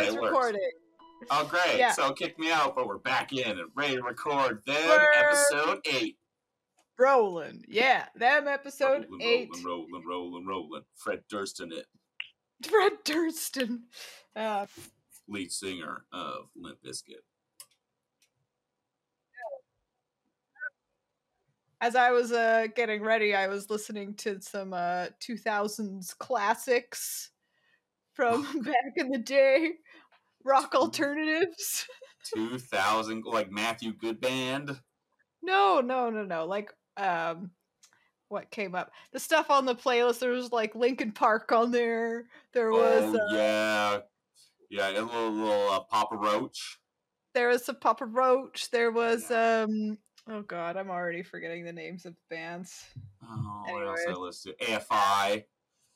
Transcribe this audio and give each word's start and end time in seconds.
Okay, 0.00 0.06
it's 0.08 0.14
it 0.16 0.20
works. 0.20 0.32
recording. 0.32 0.70
Oh, 1.30 1.44
great. 1.44 1.78
Yeah. 1.78 1.92
So 1.92 2.12
kick 2.12 2.38
me 2.38 2.50
out, 2.50 2.74
but 2.74 2.86
we're 2.86 2.98
back 2.98 3.32
in 3.32 3.58
and 3.58 3.68
ready 3.74 3.96
to 3.96 4.02
record 4.02 4.62
then 4.66 4.88
We're- 4.88 5.06
episode 5.16 5.80
eight. 5.86 6.16
Rolling. 6.98 7.64
Yeah, 7.68 8.06
them 8.14 8.46
episode 8.48 9.06
rolling, 9.10 9.22
eight. 9.22 9.48
rolling, 9.64 9.64
rolling, 9.64 10.06
rolling, 10.06 10.46
rolling. 10.46 10.82
Fred 10.96 11.22
Durst 11.30 11.60
in 11.60 11.72
it, 11.72 11.86
Fred 12.62 12.92
Durston. 13.04 13.80
Uh, 14.36 14.66
lead 15.28 15.50
singer 15.50 16.04
of 16.12 16.48
Limp 16.56 16.78
Bizkit. 16.84 17.22
as 21.80 21.96
I 21.96 22.10
was 22.10 22.30
uh, 22.32 22.66
getting 22.76 23.02
ready, 23.02 23.34
I 23.34 23.46
was 23.46 23.70
listening 23.70 24.14
to 24.16 24.40
some 24.42 24.74
uh, 24.74 25.06
2000s 25.26 26.16
classics 26.18 27.30
from 28.12 28.42
back 28.62 28.92
in 28.96 29.10
the 29.10 29.18
day, 29.18 29.70
rock 30.44 30.74
alternatives. 30.74 31.86
2000, 32.34 33.24
like 33.24 33.50
Matthew 33.50 33.92
Good 33.92 34.20
Band. 34.20 34.78
No, 35.42 35.80
no, 35.80 36.10
no, 36.10 36.24
no. 36.24 36.46
Like, 36.46 36.70
um, 36.96 37.50
what 38.28 38.50
came 38.50 38.74
up? 38.74 38.92
The 39.12 39.18
stuff 39.18 39.50
on 39.50 39.64
the 39.64 39.74
playlist. 39.74 40.20
There 40.20 40.30
was 40.30 40.52
like 40.52 40.74
Linkin 40.74 41.12
Park 41.12 41.50
on 41.52 41.70
there. 41.72 42.26
There 42.52 42.70
was 42.70 43.14
oh, 43.14 43.18
uh, 43.18 43.34
yeah. 43.34 43.98
Yeah, 44.70 44.90
a 44.90 45.02
little, 45.02 45.30
little 45.32 45.70
uh, 45.70 45.80
Papa 45.80 46.16
Roach. 46.16 46.78
there 47.34 47.48
was 47.48 47.64
some 47.64 47.76
Papa 47.80 48.06
Roach. 48.06 48.70
There 48.70 48.92
was 48.92 49.30
um. 49.30 49.98
Oh 50.28 50.42
God, 50.42 50.76
I'm 50.76 50.90
already 50.90 51.24
forgetting 51.24 51.64
the 51.64 51.72
names 51.72 52.06
of 52.06 52.14
the 52.14 52.34
bands. 52.36 52.84
Oh, 53.24 53.64
what 53.66 53.86
else 53.86 54.00
I 54.06 54.12
listen 54.12 54.52
to? 54.58 54.64
AFI. 54.64 55.44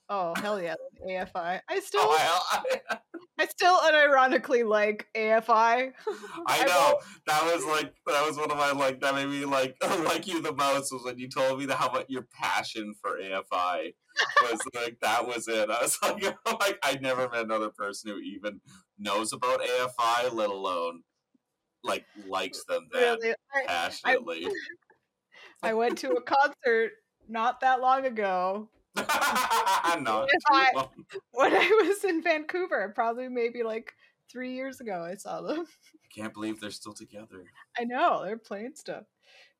Oh 0.08 0.34
hell 0.36 0.60
yeah, 0.60 0.74
AFI. 1.08 1.60
I 1.68 1.80
still, 1.80 2.00
Oh, 2.02 2.42
I, 2.52 2.80
I 2.90 2.98
still 3.50 3.76
unironically 3.78 4.66
like 4.66 5.06
AFI. 5.16 5.92
I 6.46 6.64
know 6.64 6.98
that 7.26 7.42
was 7.44 7.64
like 7.64 7.92
that 8.06 8.26
was 8.26 8.36
one 8.36 8.50
of 8.50 8.56
my 8.56 8.72
like 8.72 9.00
that 9.00 9.14
made 9.14 9.28
me 9.28 9.44
like 9.44 9.76
like 10.04 10.26
you 10.26 10.40
the 10.40 10.54
most 10.54 10.92
was 10.92 11.04
when 11.04 11.18
you 11.18 11.28
told 11.28 11.58
me 11.58 11.66
that 11.66 11.76
how 11.76 11.90
much 11.92 12.06
your 12.08 12.26
passion 12.32 12.94
for 13.00 13.18
AFI 13.18 13.94
was 14.42 14.60
like 14.74 14.98
that 15.02 15.26
was 15.26 15.48
it. 15.48 15.70
I 15.70 15.82
was 15.82 15.98
like, 16.02 16.22
like 16.46 16.78
I 16.82 16.98
never 17.00 17.28
met 17.28 17.44
another 17.44 17.70
person 17.70 18.10
who 18.10 18.18
even 18.18 18.60
knows 18.98 19.32
about 19.32 19.60
AFI, 19.60 20.32
let 20.32 20.50
alone 20.50 21.02
like 21.82 22.04
likes 22.26 22.64
them 22.64 22.88
that 22.92 23.18
Really, 23.20 23.34
I, 23.54 23.66
passionately. 23.66 24.48
I 25.62 25.74
went 25.74 25.98
to 25.98 26.10
a 26.12 26.22
concert 26.22 26.92
not 27.28 27.60
that 27.60 27.80
long 27.80 28.06
ago 28.06 28.68
AFI. 28.98 30.74
long. 30.74 30.88
when 31.32 31.52
I 31.54 31.86
was 31.88 32.04
in 32.04 32.22
Vancouver. 32.22 32.92
Probably 32.94 33.28
maybe 33.28 33.62
like 33.62 33.92
three 34.30 34.54
years 34.54 34.80
ago. 34.80 35.02
I 35.02 35.14
saw 35.16 35.40
them. 35.42 35.66
I 35.66 36.08
can't 36.20 36.32
believe 36.34 36.60
they're 36.60 36.70
still 36.70 36.94
together. 36.94 37.44
I 37.78 37.84
know 37.84 38.22
they're 38.24 38.38
playing 38.38 38.72
stuff. 38.74 39.04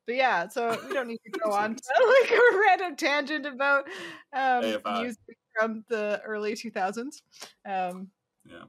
But 0.05 0.15
yeah, 0.15 0.47
so 0.47 0.77
we 0.87 0.93
don't 0.93 1.07
need 1.07 1.19
to 1.25 1.39
go 1.43 1.51
on 1.51 1.75
to 1.75 1.81
like 2.21 2.31
a 2.31 2.57
random 2.59 2.95
tangent 2.95 3.45
about 3.45 3.85
um, 4.33 4.63
AFI. 4.63 5.01
music 5.01 5.37
from 5.59 5.83
the 5.89 6.21
early 6.25 6.53
2000s. 6.53 7.21
Um, 7.65 8.09
Yeah. 8.45 8.63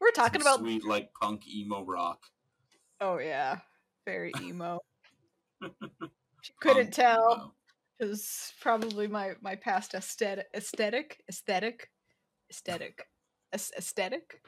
we're 0.00 0.10
talking 0.10 0.40
Some 0.40 0.52
about 0.52 0.60
sweet 0.60 0.84
like 0.84 1.10
punk 1.20 1.46
emo 1.48 1.84
rock. 1.84 2.20
oh 3.00 3.18
yeah, 3.18 3.58
very 4.04 4.32
emo. 4.42 4.80
Couldn't 6.60 6.84
Punk 6.86 6.92
tell, 6.94 7.32
emo. 7.32 7.52
Is 8.00 8.52
probably 8.60 9.08
my 9.08 9.34
my 9.40 9.54
past 9.56 9.94
aesthetic 9.94 10.46
aesthetic 10.54 11.22
aesthetic 11.28 11.88
aesthetic 12.50 13.04
Aes- 13.54 13.72
aesthetic. 13.76 14.42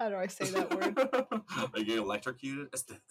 How 0.00 0.08
do 0.08 0.16
I 0.16 0.26
say 0.26 0.46
that 0.50 0.74
word? 0.74 0.96
Are 1.74 1.80
you 1.80 2.02
electrocuted? 2.02 2.68
Aesthetic. 2.72 3.02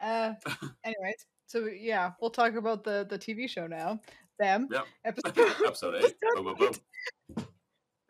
uh, 0.00 0.34
anyways, 0.84 1.26
so 1.46 1.66
yeah, 1.66 2.12
we'll 2.20 2.30
talk 2.30 2.54
about 2.54 2.84
the 2.84 3.06
the 3.08 3.18
TV 3.18 3.48
show 3.48 3.66
now. 3.66 4.00
Them 4.38 4.68
Yep. 4.70 4.86
episode, 5.04 5.38
Episode 5.66 5.94
eight. 6.04 6.14
Boom, 6.34 6.44
boom, 6.56 6.72
boom. 7.36 7.44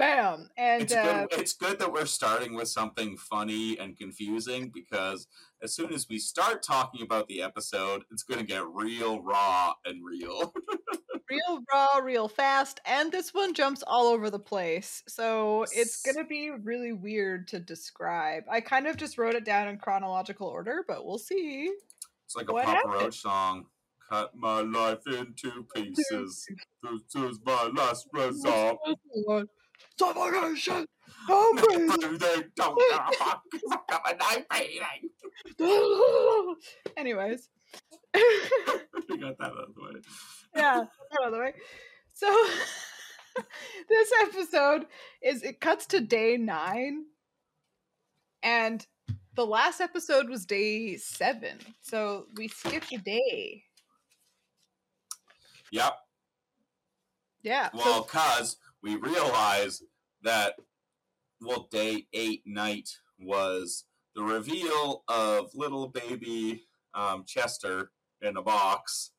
Bam, 0.02 0.50
and 0.56 0.82
It's 0.82 0.94
uh, 0.94 1.26
good. 1.30 1.40
It's 1.40 1.52
good 1.52 1.78
that 1.78 1.92
we're 1.92 2.06
starting 2.06 2.54
with 2.54 2.68
something 2.68 3.16
funny 3.16 3.78
and 3.78 3.96
confusing 3.96 4.70
because 4.74 5.28
as 5.62 5.74
soon 5.74 5.92
as 5.92 6.08
we 6.08 6.18
start 6.18 6.62
talking 6.62 7.02
about 7.02 7.28
the 7.28 7.42
episode, 7.42 8.02
it's 8.10 8.24
going 8.24 8.40
to 8.40 8.46
get 8.46 8.66
real 8.66 9.22
raw 9.22 9.74
and 9.84 10.04
real. 10.04 10.52
real 11.30 11.60
raw, 11.72 11.98
real 11.98 12.28
fast, 12.28 12.80
and 12.84 13.12
this 13.12 13.32
one 13.32 13.54
jumps 13.54 13.84
all 13.86 14.08
over 14.08 14.28
the 14.28 14.38
place. 14.38 15.02
So 15.06 15.64
it's 15.72 16.02
gonna 16.02 16.26
be 16.26 16.50
really 16.50 16.92
weird 16.92 17.48
to 17.48 17.60
describe. 17.60 18.42
I 18.50 18.60
kind 18.60 18.86
of 18.86 18.96
just 18.96 19.16
wrote 19.16 19.34
it 19.34 19.44
down 19.44 19.68
in 19.68 19.78
chronological 19.78 20.48
order, 20.48 20.84
but 20.86 21.06
we'll 21.06 21.18
see. 21.18 21.70
It's 22.26 22.36
like 22.36 22.50
a 22.50 22.52
What 22.52 22.66
Papa? 22.66 22.88
Roach 22.88 23.20
song. 23.20 23.66
Cut 24.10 24.34
my 24.34 24.60
life 24.60 25.06
into 25.06 25.66
pieces. 25.74 26.46
This 26.82 27.22
is 27.22 27.38
my 27.46 27.70
last 27.74 28.08
resort. 28.12 28.76
Suffocation! 29.98 30.86
Hungry! 31.26 31.86
Breathing, 31.86 32.50
don't 32.56 32.78
give 32.78 32.98
a 32.98 33.12
fuck. 33.18 33.42
Got 33.88 34.02
my 34.04 34.12
knife 34.12 34.48
breathing. 34.48 35.10
Anyways, 36.96 37.48
We 38.14 39.18
got 39.18 39.38
that 39.38 39.46
out 39.46 39.68
of 39.68 39.74
the 39.74 39.82
way. 39.82 39.90
yeah, 40.56 40.80
out 40.80 41.26
of 41.26 41.32
the 41.32 41.38
way. 41.38 41.54
So 42.12 42.46
this 43.88 44.12
episode 44.22 44.86
is 45.22 45.42
it 45.42 45.60
cuts 45.60 45.86
to 45.86 46.00
day 46.00 46.36
nine, 46.36 47.04
and 48.42 48.86
the 49.34 49.46
last 49.46 49.80
episode 49.80 50.28
was 50.28 50.44
day 50.44 50.96
seven, 50.96 51.58
so 51.80 52.26
we 52.36 52.48
skipped 52.48 52.92
a 52.92 52.98
day. 52.98 53.64
Yep. 55.70 55.94
Yeah. 57.42 57.70
Well, 57.72 57.84
so 57.84 58.02
cause 58.02 58.56
we 58.82 58.96
realize 58.96 59.82
that 60.22 60.54
well, 61.40 61.68
day 61.70 62.06
eight 62.12 62.42
night 62.46 62.88
was 63.18 63.84
the 64.14 64.22
reveal 64.22 65.02
of 65.08 65.50
little 65.54 65.88
baby 65.88 66.64
um, 66.94 67.24
Chester 67.26 67.90
in 68.20 68.36
a 68.36 68.42
box. 68.42 69.10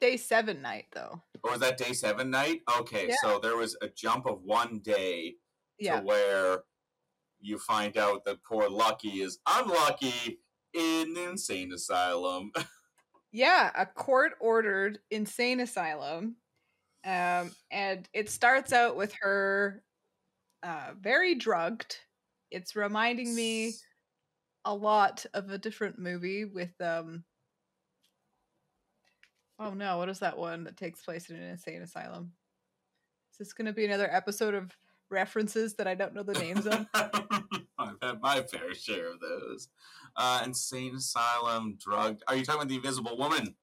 day 0.00 0.16
seven 0.16 0.60
night 0.62 0.86
though. 0.92 1.22
Or 1.42 1.52
was 1.52 1.60
that 1.60 1.78
day 1.78 1.92
seven 1.92 2.30
night? 2.30 2.60
Okay, 2.80 3.08
Yeah. 3.08 3.14
so 3.22 3.38
there 3.38 3.56
was 3.56 3.76
a 3.82 3.88
jump 3.88 4.26
of 4.26 4.42
one 4.42 4.80
day 4.80 5.34
Yeah. 5.78 6.00
to 6.00 6.06
where 6.06 6.58
you 7.40 7.58
find 7.58 7.96
out 7.96 8.24
that 8.24 8.42
poor 8.44 8.68
Lucky 8.68 9.20
is 9.22 9.38
unlucky 9.46 10.38
in 10.74 11.14
the 11.14 11.30
insane 11.30 11.72
asylum. 11.72 12.52
Yeah, 13.36 13.72
a 13.74 13.84
court 13.84 14.34
ordered 14.38 15.00
insane 15.10 15.58
asylum. 15.58 16.36
Um, 17.04 17.50
and 17.70 18.08
it 18.12 18.30
starts 18.30 18.72
out 18.72 18.96
with 18.96 19.12
her 19.20 19.82
uh, 20.62 20.92
very 20.98 21.34
drugged. 21.34 21.98
It's 22.50 22.74
reminding 22.74 23.34
me 23.34 23.74
a 24.64 24.74
lot 24.74 25.26
of 25.34 25.50
a 25.50 25.58
different 25.58 25.98
movie 25.98 26.44
with 26.46 26.72
um 26.80 27.24
Oh 29.58 29.72
no, 29.72 29.98
what 29.98 30.08
is 30.08 30.18
that 30.18 30.36
one 30.36 30.64
that 30.64 30.76
takes 30.76 31.02
place 31.02 31.30
in 31.30 31.36
an 31.36 31.42
insane 31.42 31.82
asylum? 31.82 32.32
Is 33.32 33.38
this 33.38 33.52
gonna 33.52 33.72
be 33.72 33.84
another 33.84 34.08
episode 34.10 34.54
of 34.54 34.76
references 35.10 35.74
that 35.74 35.86
I 35.86 35.94
don't 35.94 36.14
know 36.14 36.22
the 36.22 36.32
names 36.34 36.66
of? 36.66 36.86
I've 36.94 37.96
had 38.02 38.20
my 38.20 38.42
fair 38.42 38.74
share 38.74 39.12
of 39.12 39.20
those. 39.20 39.68
Uh, 40.16 40.42
insane 40.44 40.96
asylum, 40.96 41.76
drugged. 41.78 42.22
Are 42.26 42.34
you 42.34 42.44
talking 42.44 42.62
about 42.62 42.68
the 42.68 42.76
Invisible 42.76 43.16
Woman? 43.16 43.54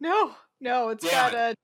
No, 0.00 0.34
no, 0.60 0.88
it's 0.88 1.04
Damn 1.04 1.32
got 1.32 1.34
uh 1.34 1.54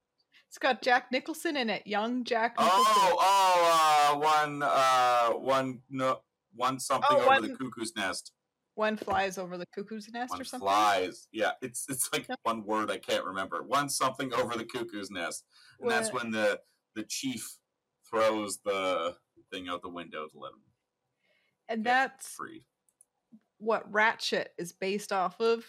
it's 0.49 0.59
got 0.59 0.83
Jack 0.83 1.11
Nicholson 1.13 1.57
in 1.57 1.71
it, 1.71 1.87
young 1.87 2.25
Jack 2.25 2.57
Nicholson. 2.59 2.85
Oh, 2.87 3.17
oh, 3.21 4.13
uh, 4.13 4.19
one, 4.19 4.63
uh, 4.63 5.31
one, 5.39 5.81
no, 5.91 6.21
one 6.55 6.79
something 6.81 7.09
Oh, 7.11 7.31
over 7.31 7.47
the 7.47 7.55
cuckoo's 7.55 7.93
nest. 7.97 8.33
One 8.75 8.97
flies 8.97 9.39
over 9.39 9.57
the 9.57 9.67
cuckoo's 9.75 10.09
nest 10.13 10.31
One 10.31 10.41
or 10.41 10.45
something. 10.45 10.67
flies. 10.67 11.29
Yeah, 11.33 11.53
it's 11.63 11.87
it's 11.89 12.11
like 12.13 12.27
one 12.43 12.65
word 12.65 12.91
I 12.91 12.99
can't 12.99 13.25
remember. 13.25 13.63
One 13.63 13.89
something 13.89 14.33
over 14.35 14.55
the 14.57 14.65
cuckoo's 14.67 15.11
nest, 15.11 15.45
and 15.81 15.91
that's 15.91 16.13
when 16.13 16.31
the 16.31 16.61
the 16.95 17.05
chief 17.05 17.57
throws 18.09 18.59
the 18.65 19.17
thing 19.51 19.69
out 19.69 19.81
the 19.83 19.89
window 19.89 20.27
to 20.29 20.39
let 20.39 20.53
him 20.53 20.61
and 21.69 21.85
that's 21.85 22.29
free. 22.29 22.65
what 23.59 23.91
Ratched 23.91 24.47
is 24.59 24.73
based 24.73 25.13
off 25.13 25.41
of, 25.41 25.65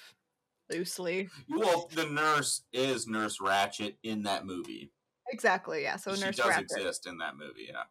loosely. 0.70 1.30
Well, 1.50 1.90
the 1.94 2.06
nurse 2.06 2.64
is 2.74 3.08
Nurse 3.08 3.40
Ratched 3.40 3.96
in 4.04 4.24
that 4.24 4.46
movie. 4.46 4.92
Exactly, 5.30 5.84
yeah. 5.84 5.98
So 5.98 6.16
she 6.16 6.22
Nurse 6.22 6.38
does 6.38 6.48
Ratched. 6.48 6.62
exist 6.62 7.08
in 7.08 7.18
that 7.20 7.38
movie. 7.38 7.68
Yeah, 7.70 7.84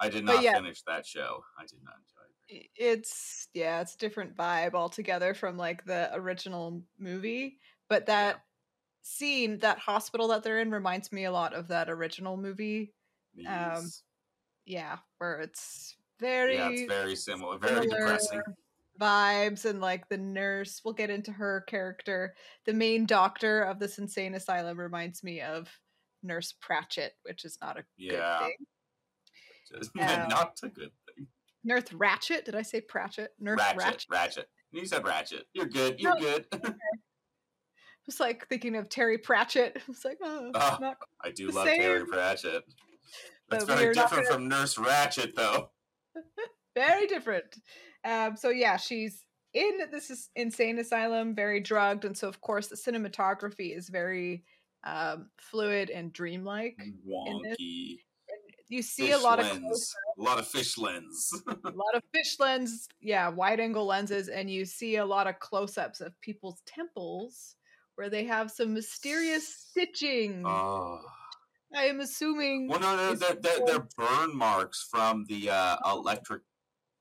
I 0.00 0.08
did 0.08 0.24
not 0.24 0.42
yeah. 0.42 0.54
finish 0.54 0.82
that 0.86 1.06
show. 1.06 1.44
I 1.58 1.62
did 1.62 1.78
not 1.84 1.94
enjoy 1.94 2.60
it. 2.60 2.70
It's 2.76 3.48
yeah, 3.54 3.80
it's 3.80 3.94
a 3.94 3.98
different 3.98 4.36
vibe 4.36 4.74
altogether 4.74 5.34
from 5.34 5.56
like 5.56 5.84
the 5.84 6.10
original 6.14 6.82
movie. 6.98 7.58
But 7.88 8.06
that 8.06 8.42
scene, 9.02 9.58
that 9.58 9.78
hospital 9.78 10.28
that 10.28 10.42
they're 10.42 10.60
in, 10.60 10.70
reminds 10.70 11.12
me 11.12 11.24
a 11.24 11.32
lot 11.32 11.54
of 11.54 11.68
that 11.68 11.88
original 11.88 12.36
movie. 12.36 12.92
Um, 13.48 13.90
yeah, 14.66 14.98
where 15.18 15.40
it's 15.40 15.96
very 16.20 16.56
yeah, 16.56 16.68
it's 16.70 16.92
very 16.92 17.16
similar, 17.16 17.58
very 17.58 17.82
similar 17.82 18.00
depressing. 18.00 18.42
Vibes 19.00 19.64
and 19.64 19.80
like 19.80 20.08
the 20.08 20.18
nurse 20.18 20.80
we'll 20.84 20.94
get 20.94 21.10
into 21.10 21.32
her 21.32 21.64
character 21.66 22.34
the 22.66 22.72
main 22.74 23.06
doctor 23.06 23.62
of 23.62 23.78
this 23.78 23.98
insane 23.98 24.34
asylum 24.34 24.78
reminds 24.78 25.24
me 25.24 25.40
of 25.40 25.68
nurse 26.22 26.54
pratchett 26.60 27.12
which 27.22 27.44
is 27.44 27.56
not 27.62 27.78
a 27.78 27.84
Yeah. 27.96 28.38
good 28.38 28.44
thing 28.46 28.56
Just, 29.78 29.90
Um, 29.98 30.28
not 30.28 30.58
a 30.62 30.68
good 30.68 30.90
thing. 31.16 31.26
nurse 31.64 31.84
ratched 31.84 32.44
did 32.44 32.54
i 32.54 32.62
say 32.62 32.80
pratchett 32.82 33.30
nurse 33.40 33.58
Ratched, 33.60 33.76
ratched, 33.76 34.06
ratched. 34.12 34.44
You 34.72 34.84
said 34.86 35.02
ratched. 35.04 35.40
You're 35.52 35.66
good. 35.66 35.98
You're 35.98 36.14
No. 36.14 36.20
good. 36.20 36.46
just 38.06 38.20
like 38.20 38.46
thinking 38.48 38.76
of 38.76 38.88
terry 38.90 39.16
pratchett 39.18 39.80
it's 39.88 40.04
like 40.04 40.18
oh 40.22 40.50
Ah, 40.54 40.78
not 40.80 40.96
I 41.24 41.30
do 41.30 41.50
love 41.50 41.66
Terry 41.66 42.00
same, 42.00 42.06
Pratchett. 42.08 42.62
That's 43.48 43.64
but 43.64 43.78
very 43.78 43.94
different 43.94 44.24
gonna- 44.28 44.34
from 44.34 44.48
Nurse 44.48 44.74
Ratched, 44.76 45.34
though. 45.34 45.70
very 46.74 47.06
different. 47.06 47.44
Um, 48.04 48.36
so 48.36 48.50
yeah, 48.50 48.76
she's 48.76 49.24
in 49.54 49.80
this 49.90 50.10
is 50.10 50.30
insane 50.36 50.78
asylum, 50.78 51.34
very 51.34 51.60
drugged, 51.60 52.04
and 52.04 52.16
so 52.16 52.28
of 52.28 52.40
course 52.40 52.68
the 52.68 52.76
cinematography 52.76 53.76
is 53.76 53.88
very 53.88 54.44
um, 54.84 55.28
fluid 55.38 55.90
and 55.90 56.12
dreamlike. 56.12 56.80
Wonky. 57.06 57.98
You 58.68 58.80
see 58.80 59.08
Fish 59.08 59.16
a 59.16 59.18
lot 59.18 59.38
of 59.38 59.46
lens. 59.46 59.60
close, 59.60 59.94
a 60.18 60.22
lot 60.22 60.38
of 60.38 60.48
fish 60.48 60.78
lens. 60.78 61.30
a 61.46 61.50
lot 61.70 61.94
of 61.94 62.02
fish 62.14 62.36
lens, 62.40 62.88
yeah, 63.02 63.28
wide 63.28 63.60
angle 63.60 63.84
lenses, 63.84 64.28
and 64.28 64.48
you 64.48 64.64
see 64.64 64.96
a 64.96 65.04
lot 65.04 65.26
of 65.26 65.38
close 65.40 65.76
ups 65.76 66.00
of 66.00 66.18
people's 66.22 66.62
temples 66.64 67.56
where 67.96 68.08
they 68.08 68.24
have 68.24 68.50
some 68.50 68.72
mysterious 68.72 69.46
stitching. 69.46 70.42
oh. 70.46 71.00
I 71.74 71.84
am 71.84 72.00
assuming. 72.00 72.68
Well, 72.68 72.80
no, 72.80 72.96
no, 72.96 73.14
they're, 73.14 73.36
they're, 73.40 73.66
they're 73.66 73.88
burn 73.96 74.36
marks 74.36 74.86
from 74.90 75.24
the 75.28 75.50
uh, 75.50 75.76
electric. 75.90 76.42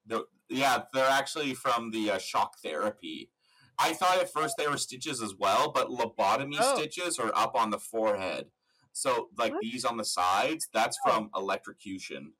The, 0.05 0.25
yeah, 0.51 0.83
they're 0.93 1.09
actually 1.09 1.53
from 1.53 1.91
the 1.91 2.11
uh, 2.11 2.17
shock 2.17 2.57
therapy. 2.59 3.31
I 3.79 3.93
thought 3.93 4.19
at 4.19 4.31
first 4.31 4.55
they 4.57 4.67
were 4.67 4.77
stitches 4.77 5.21
as 5.21 5.33
well, 5.35 5.71
but 5.71 5.87
lobotomy 5.87 6.57
Oh. 6.59 6.77
stitches 6.77 7.17
are 7.17 7.31
up 7.35 7.55
on 7.55 7.69
the 7.71 7.79
forehead. 7.79 8.51
So, 8.93 9.29
like 9.37 9.53
What? 9.53 9.61
these 9.61 9.85
on 9.85 9.97
the 9.97 10.05
sides, 10.05 10.67
that's 10.73 10.97
Oh. 11.05 11.09
from 11.11 11.29
electrocution. 11.35 12.33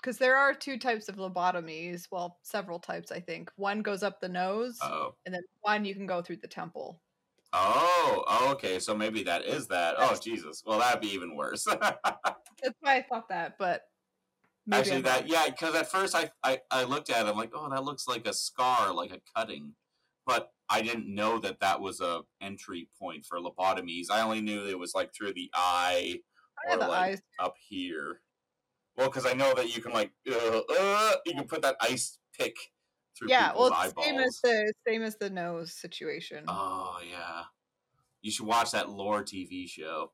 because 0.00 0.18
there 0.18 0.36
are 0.36 0.54
two 0.54 0.78
types 0.78 1.08
of 1.08 1.16
lobotomies. 1.16 2.06
Well, 2.12 2.38
several 2.42 2.78
types, 2.78 3.10
I 3.10 3.18
think. 3.18 3.50
One 3.56 3.82
goes 3.82 4.04
up 4.04 4.20
the 4.20 4.28
nose, 4.28 4.78
Oh. 4.80 5.16
and 5.26 5.34
then 5.34 5.42
one 5.62 5.84
you 5.84 5.92
can 5.92 6.06
go 6.06 6.22
through 6.22 6.36
the 6.36 6.46
temple. 6.46 7.00
Oh, 7.52 8.24
oh, 8.28 8.50
okay. 8.52 8.78
So 8.78 8.94
maybe 8.94 9.24
that 9.24 9.44
is 9.44 9.66
that. 9.68 9.96
Oh, 9.98 10.14
Jesus. 10.22 10.62
Well, 10.64 10.78
that'd 10.78 11.00
be 11.00 11.08
even 11.14 11.34
worse. 11.34 11.64
That's 12.62 12.76
why 12.80 12.96
I 12.98 13.02
thought 13.08 13.28
that, 13.30 13.58
but 13.58 13.88
maybe 14.68 14.80
Actually, 14.80 14.96
I'm 14.96 15.02
that 15.02 15.28
yeah, 15.28 15.46
because 15.46 15.74
at 15.74 15.90
first 15.90 16.14
I, 16.14 16.30
I 16.44 16.60
I 16.70 16.84
looked 16.84 17.10
at 17.10 17.26
it, 17.26 17.28
I'm 17.28 17.36
like, 17.36 17.52
oh, 17.54 17.68
that 17.70 17.84
looks 17.84 18.06
like 18.06 18.26
a 18.26 18.32
scar, 18.34 18.92
like 18.92 19.10
a 19.10 19.20
cutting, 19.34 19.72
but 20.26 20.52
I 20.68 20.82
didn't 20.82 21.12
know 21.12 21.38
that 21.38 21.60
that 21.60 21.80
was 21.80 22.00
a 22.00 22.20
entry 22.40 22.88
point 23.00 23.24
for 23.24 23.38
lobotomies. 23.38 24.06
I 24.10 24.20
only 24.20 24.42
knew 24.42 24.66
it 24.66 24.78
was 24.78 24.94
like 24.94 25.14
through 25.14 25.32
the 25.32 25.50
eye 25.54 26.20
or 26.68 26.76
the 26.76 26.86
like 26.86 26.98
eyes. 26.98 27.22
up 27.40 27.54
here. 27.68 28.20
Well, 28.96 29.08
because 29.08 29.26
I 29.26 29.32
know 29.32 29.54
that 29.54 29.74
you 29.74 29.82
can 29.82 29.92
like 29.92 30.12
uh, 30.30 30.60
uh, 30.68 31.12
you 31.24 31.32
can 31.34 31.44
put 31.44 31.62
that 31.62 31.76
ice 31.80 32.18
pick 32.38 32.56
through 33.16 33.28
Yeah, 33.30 33.52
well, 33.56 33.70
people's 33.70 33.70
it's 33.70 33.92
eyeballs. 33.92 34.06
same 34.06 34.18
as 34.20 34.40
the 34.42 34.72
same 34.86 35.02
as 35.02 35.16
the 35.16 35.30
nose 35.30 35.72
situation. 35.72 36.44
Oh 36.46 36.98
yeah, 37.08 37.44
you 38.20 38.30
should 38.30 38.46
watch 38.46 38.72
that 38.72 38.90
lore 38.90 39.24
TV 39.24 39.68
show 39.68 40.12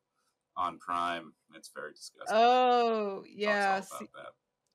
on 0.57 0.77
Prime. 0.77 1.33
It's 1.53 1.71
very 1.73 1.93
disgusting. 1.93 2.37
Oh, 2.37 3.23
yeah. 3.27 3.81
see-. 3.81 4.07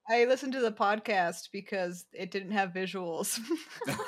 I 0.09 0.25
listened 0.25 0.53
to 0.55 0.61
the 0.61 0.73
podcast 0.73 1.51
because 1.53 2.07
it 2.13 2.31
didn't 2.31 2.53
have 2.53 2.71
visuals. 2.73 3.39
the 3.87 3.99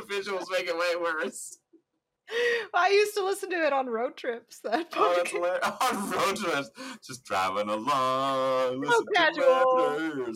visuals 0.00 0.44
make 0.50 0.66
it 0.68 0.76
way 0.76 0.94
worse. 1.00 1.58
I 2.72 2.88
used 2.88 3.14
to 3.14 3.24
listen 3.24 3.50
to 3.50 3.66
it 3.66 3.74
on 3.74 3.88
road 3.88 4.16
trips. 4.16 4.60
That 4.60 4.86
Oh, 4.96 5.22
podcast. 5.22 5.28
hilarious. 5.28 5.66
On 5.82 6.10
road 6.10 6.36
trips, 6.36 6.70
just 7.06 7.24
driving 7.24 7.68
along, 7.68 8.80
listen 8.80 9.04
casual. 9.14 10.32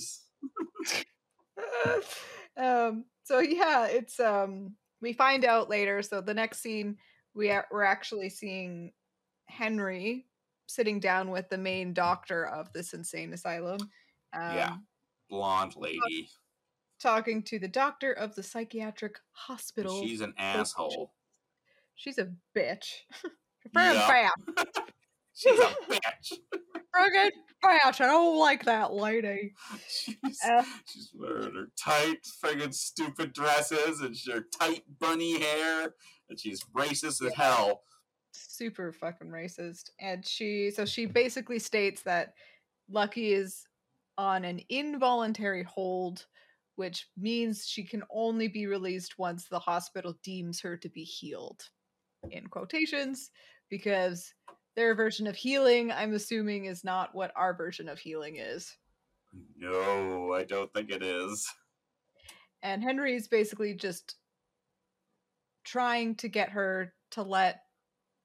um 2.58 3.04
so 3.24 3.38
yeah 3.38 3.86
it's 3.86 4.20
um 4.20 4.74
we 5.00 5.12
find 5.14 5.42
out 5.44 5.70
later 5.70 6.02
so 6.02 6.20
the 6.20 6.34
next 6.34 6.60
scene 6.60 6.96
we 7.34 7.50
are 7.50 7.66
we're 7.70 7.82
actually 7.82 8.28
seeing 8.28 8.92
henry 9.46 10.26
sitting 10.66 11.00
down 11.00 11.30
with 11.30 11.48
the 11.48 11.58
main 11.58 11.92
doctor 11.92 12.46
of 12.46 12.72
this 12.72 12.92
insane 12.92 13.32
asylum 13.32 13.78
um, 14.32 14.56
Yeah. 14.56 14.76
Blonde 15.30 15.74
lady. 15.76 16.28
talking 17.00 17.42
to 17.44 17.58
the 17.58 17.68
doctor 17.68 18.12
of 18.12 18.34
the 18.34 18.42
psychiatric 18.42 19.18
hospital 19.32 20.02
She's 20.02 20.20
an 20.20 20.34
asshole. 20.38 21.12
she's 21.94 22.18
a 22.18 22.32
bitch 22.56 22.86
very 23.74 23.94
Yeah. 23.96 24.30
She's 25.38 25.58
a 25.60 25.74
bitch. 25.90 26.32
friggin' 26.94 27.30
bitch 27.62 28.00
i 28.00 28.06
don't 28.06 28.38
like 28.38 28.64
that 28.64 28.94
lady 28.94 29.52
She's, 29.88 30.40
Uh, 30.42 30.62
she's 30.86 31.10
wearing 31.14 31.54
her 31.54 31.66
tight, 31.78 32.20
friggin' 32.42 32.72
stupid 32.72 33.34
dresses 33.34 34.00
and 34.00 34.16
her 34.32 34.46
tight 34.58 34.84
bunny 34.98 35.38
hair, 35.38 35.94
and 36.30 36.40
she's 36.40 36.64
racist 36.74 37.22
as 37.26 37.34
hell. 37.34 37.82
Super 38.48 38.92
fucking 38.92 39.28
racist 39.28 39.90
and 40.00 40.24
she 40.26 40.70
so 40.70 40.84
she 40.84 41.06
basically 41.06 41.58
states 41.58 42.02
that 42.02 42.34
lucky 42.90 43.32
is 43.32 43.66
on 44.18 44.44
an 44.44 44.60
involuntary 44.68 45.62
hold 45.62 46.26
which 46.76 47.08
means 47.16 47.66
she 47.66 47.82
can 47.82 48.02
only 48.10 48.48
be 48.48 48.66
released 48.66 49.18
once 49.18 49.46
the 49.48 49.58
hospital 49.58 50.14
deems 50.22 50.60
her 50.60 50.76
to 50.76 50.88
be 50.88 51.02
healed 51.02 51.62
in 52.30 52.46
quotations 52.46 53.30
because 53.70 54.32
their 54.74 54.94
version 54.94 55.26
of 55.26 55.36
healing 55.36 55.90
i'm 55.92 56.14
assuming 56.14 56.66
is 56.66 56.84
not 56.84 57.14
what 57.14 57.32
our 57.36 57.54
version 57.54 57.88
of 57.88 57.98
healing 57.98 58.36
is 58.36 58.76
No, 59.56 60.32
I 60.32 60.44
don't 60.44 60.72
think 60.72 60.90
it 60.90 61.02
is. 61.02 61.46
and 62.62 62.82
henry's 62.82 63.28
basically 63.28 63.74
just 63.74 64.16
trying 65.64 66.14
to 66.14 66.28
get 66.28 66.50
her 66.50 66.92
to 67.10 67.22
let 67.22 67.62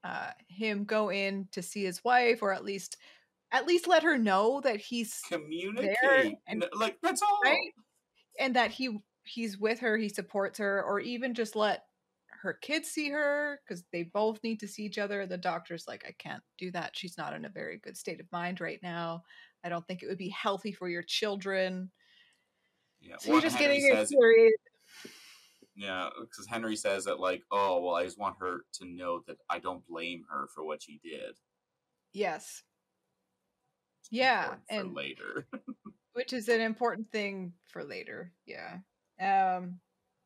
uh, 0.04 0.32
him 0.48 0.84
go 0.86 1.10
in 1.12 1.48
to 1.52 1.62
see 1.62 1.84
his 1.84 2.04
wife 2.04 2.42
or 2.42 2.54
at 2.54 2.64
least 2.66 2.98
at 3.52 3.68
least 3.68 3.88
let 3.88 4.04
her 4.04 4.18
know 4.18 4.62
that 4.64 4.78
he's 4.78 5.20
Communicate. 5.28 6.36
and- 6.48 6.66
like, 6.74 6.98
that's 7.04 7.22
all. 7.22 7.40
right 7.44 7.72
and 8.40 8.56
that 8.56 8.72
he 8.72 8.98
he's 9.24 9.58
with 9.58 9.80
her 9.80 9.98
he 9.98 10.10
supports 10.10 10.58
her 10.58 10.82
or 10.84 11.00
even 11.00 11.34
just 11.34 11.56
let 11.56 11.84
her 12.30 12.54
kids 12.54 12.90
see 12.90 13.10
her 13.10 13.60
because 13.68 13.84
they 13.92 14.04
both 14.04 14.40
need 14.44 14.60
to 14.60 14.68
see 14.68 14.84
each 14.84 14.98
other 14.98 15.28
the 15.28 15.38
doctor's 15.38 15.86
like 15.88 16.04
i 16.08 16.12
can't 16.18 16.42
do 16.58 16.72
that 16.72 16.92
she's 16.96 17.18
not 17.18 17.34
in 17.34 17.46
a 17.46 17.50
very 17.50 17.78
good 17.84 17.96
state 17.96 18.20
of 18.20 18.26
mind 18.32 18.60
right 18.62 18.80
now 18.82 19.22
i 19.64 19.70
don't 19.70 19.86
think 19.86 20.02
it 20.02 20.08
would 20.08 20.18
be 20.18 20.30
healthy 20.30 20.72
for 20.72 20.90
your 20.90 21.04
children 21.04 21.92
Yeah, 23.02 23.18
so 23.20 23.34
you're 23.34 23.42
just 23.42 23.58
Henry 23.58 23.78
getting 23.80 23.96
says, 23.96 24.12
infuriated 24.12 24.58
Yeah, 25.76 26.10
because 26.20 26.48
Henry 26.48 26.76
says 26.76 27.06
that 27.06 27.20
like, 27.20 27.44
oh 27.52 27.82
well, 27.82 27.96
I 27.96 28.04
just 28.04 28.20
want 28.20 28.36
her 28.40 28.62
to 28.74 28.86
know 28.86 29.22
that 29.28 29.38
I 29.50 29.60
don't 29.60 29.86
blame 29.88 30.24
her 30.30 30.48
for 30.54 30.66
what 30.66 30.82
she 30.84 31.00
did. 31.04 31.36
yes. 32.14 32.64
Yeah, 34.10 34.56
and- 34.70 34.94
later. 34.94 35.48
which 36.14 36.34
is 36.34 36.50
an 36.50 36.60
important 36.60 37.10
thing 37.12 37.54
for 37.68 37.86
later 37.86 38.34
yeah. 38.46 38.80
Um 39.22 39.80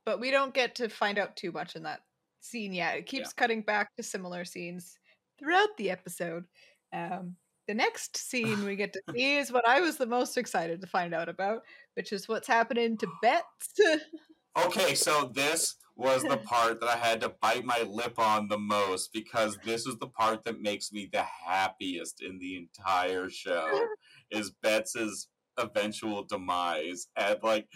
but 0.06 0.20
we 0.20 0.32
don't 0.32 0.54
get 0.54 0.76
to 0.76 0.90
find 0.90 1.20
out 1.20 1.36
too 1.36 1.52
much 1.52 1.76
in 1.76 1.84
that 1.84 2.02
scene 2.42 2.74
yet. 2.74 2.98
It 2.98 3.06
keeps 3.06 3.34
cutting 3.34 3.62
back 3.62 3.96
to 3.96 4.04
similar 4.04 4.46
scenes 4.46 4.98
throughout 5.38 5.70
the 5.78 5.92
episode. 5.92 6.46
Um 6.92 7.36
the 7.68 7.74
next 7.74 8.18
scene 8.18 8.66
we 8.66 8.76
get 8.76 8.94
to 8.94 9.02
see 9.14 9.38
is 9.38 9.52
what 9.52 9.68
i 9.68 9.82
was 9.82 9.98
the 9.98 10.06
most 10.06 10.38
excited 10.38 10.82
to 10.82 10.88
find 10.88 11.14
out 11.14 11.30
about 11.30 11.62
which 11.96 12.14
is 12.14 12.28
what's 12.28 12.48
happening 12.48 12.98
to 12.98 13.08
bets 13.22 13.74
okay, 14.58 14.96
so 14.96 15.32
this 15.34 15.76
was 15.96 16.24
the 16.24 16.38
part 16.46 16.80
that 16.82 16.90
I 16.90 16.98
had 16.98 17.22
to 17.22 17.30
bite 17.42 17.66
my 17.66 17.82
lip 17.88 18.20
on 18.20 18.48
the 18.48 18.58
most 18.58 19.14
because 19.14 19.58
this 19.64 19.86
is 19.86 19.98
the 19.98 20.08
part 20.08 20.44
that 20.44 20.62
makes 20.62 20.92
me 20.92 21.10
the 21.12 21.24
happiest 21.24 22.22
in 22.22 22.40
the 22.40 22.58
entire 22.58 23.30
show 23.30 23.88
is 24.32 24.52
Betts's 24.62 25.28
eventual 25.58 26.24
demise 26.24 27.08
and 27.16 27.38
like 27.42 27.68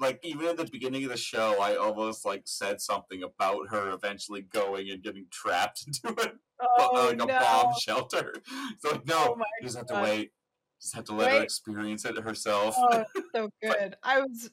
like 0.00 0.18
even 0.24 0.46
at 0.46 0.56
the 0.56 0.68
beginning 0.72 1.04
of 1.04 1.10
the 1.10 1.16
show 1.16 1.60
I 1.60 1.76
almost 1.76 2.24
like 2.26 2.42
said 2.46 2.80
something 2.80 3.22
about 3.22 3.68
her 3.70 3.90
eventually 3.92 4.42
going 4.42 4.90
and 4.90 5.00
getting 5.02 5.26
trapped 5.30 5.84
into 5.86 6.12
bu- 6.16 6.32
oh 6.78 7.12
like 7.16 7.22
a 7.22 7.26
bomb 7.26 7.74
shelter. 7.80 8.34
So 8.80 8.90
like, 8.90 9.06
no, 9.06 9.36
Oh 9.38 9.44
you 9.60 9.66
just 9.66 9.76
have 9.76 9.86
to 9.86 10.00
wait. 10.02 10.30
Just 10.80 10.96
have 10.96 11.04
to 11.04 11.14
let 11.14 11.30
her 11.30 11.42
experience 11.44 12.04
it 12.04 12.18
herself. 12.18 12.74
oh 12.76 13.04
so 13.34 13.48
good 13.62 13.94
i 14.02 14.20
was 14.20 14.50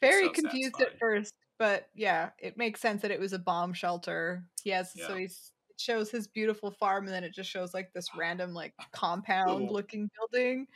very 0.00 0.26
so 0.26 0.32
confused 0.32 0.74
satisfying. 0.76 0.92
at 0.92 0.98
first 0.98 1.34
but 1.58 1.88
yeah 1.94 2.30
it 2.38 2.56
makes 2.56 2.80
sense 2.80 3.02
that 3.02 3.10
it 3.10 3.20
was 3.20 3.32
a 3.32 3.38
bomb 3.38 3.72
shelter 3.72 4.44
yes 4.64 4.92
so 4.94 5.14
Yeah. 5.14 5.20
he's 5.20 5.52
it 5.70 5.80
shows 5.80 6.10
his 6.10 6.28
beautiful 6.28 6.70
farm 6.70 7.04
and 7.06 7.14
then 7.14 7.24
it 7.24 7.34
just 7.34 7.50
shows 7.50 7.74
like 7.74 7.92
this 7.92 8.06
random 8.16 8.54
like 8.54 8.74
ah, 8.80 8.86
compound 8.92 9.70
looking 9.70 10.08
building 10.18 10.66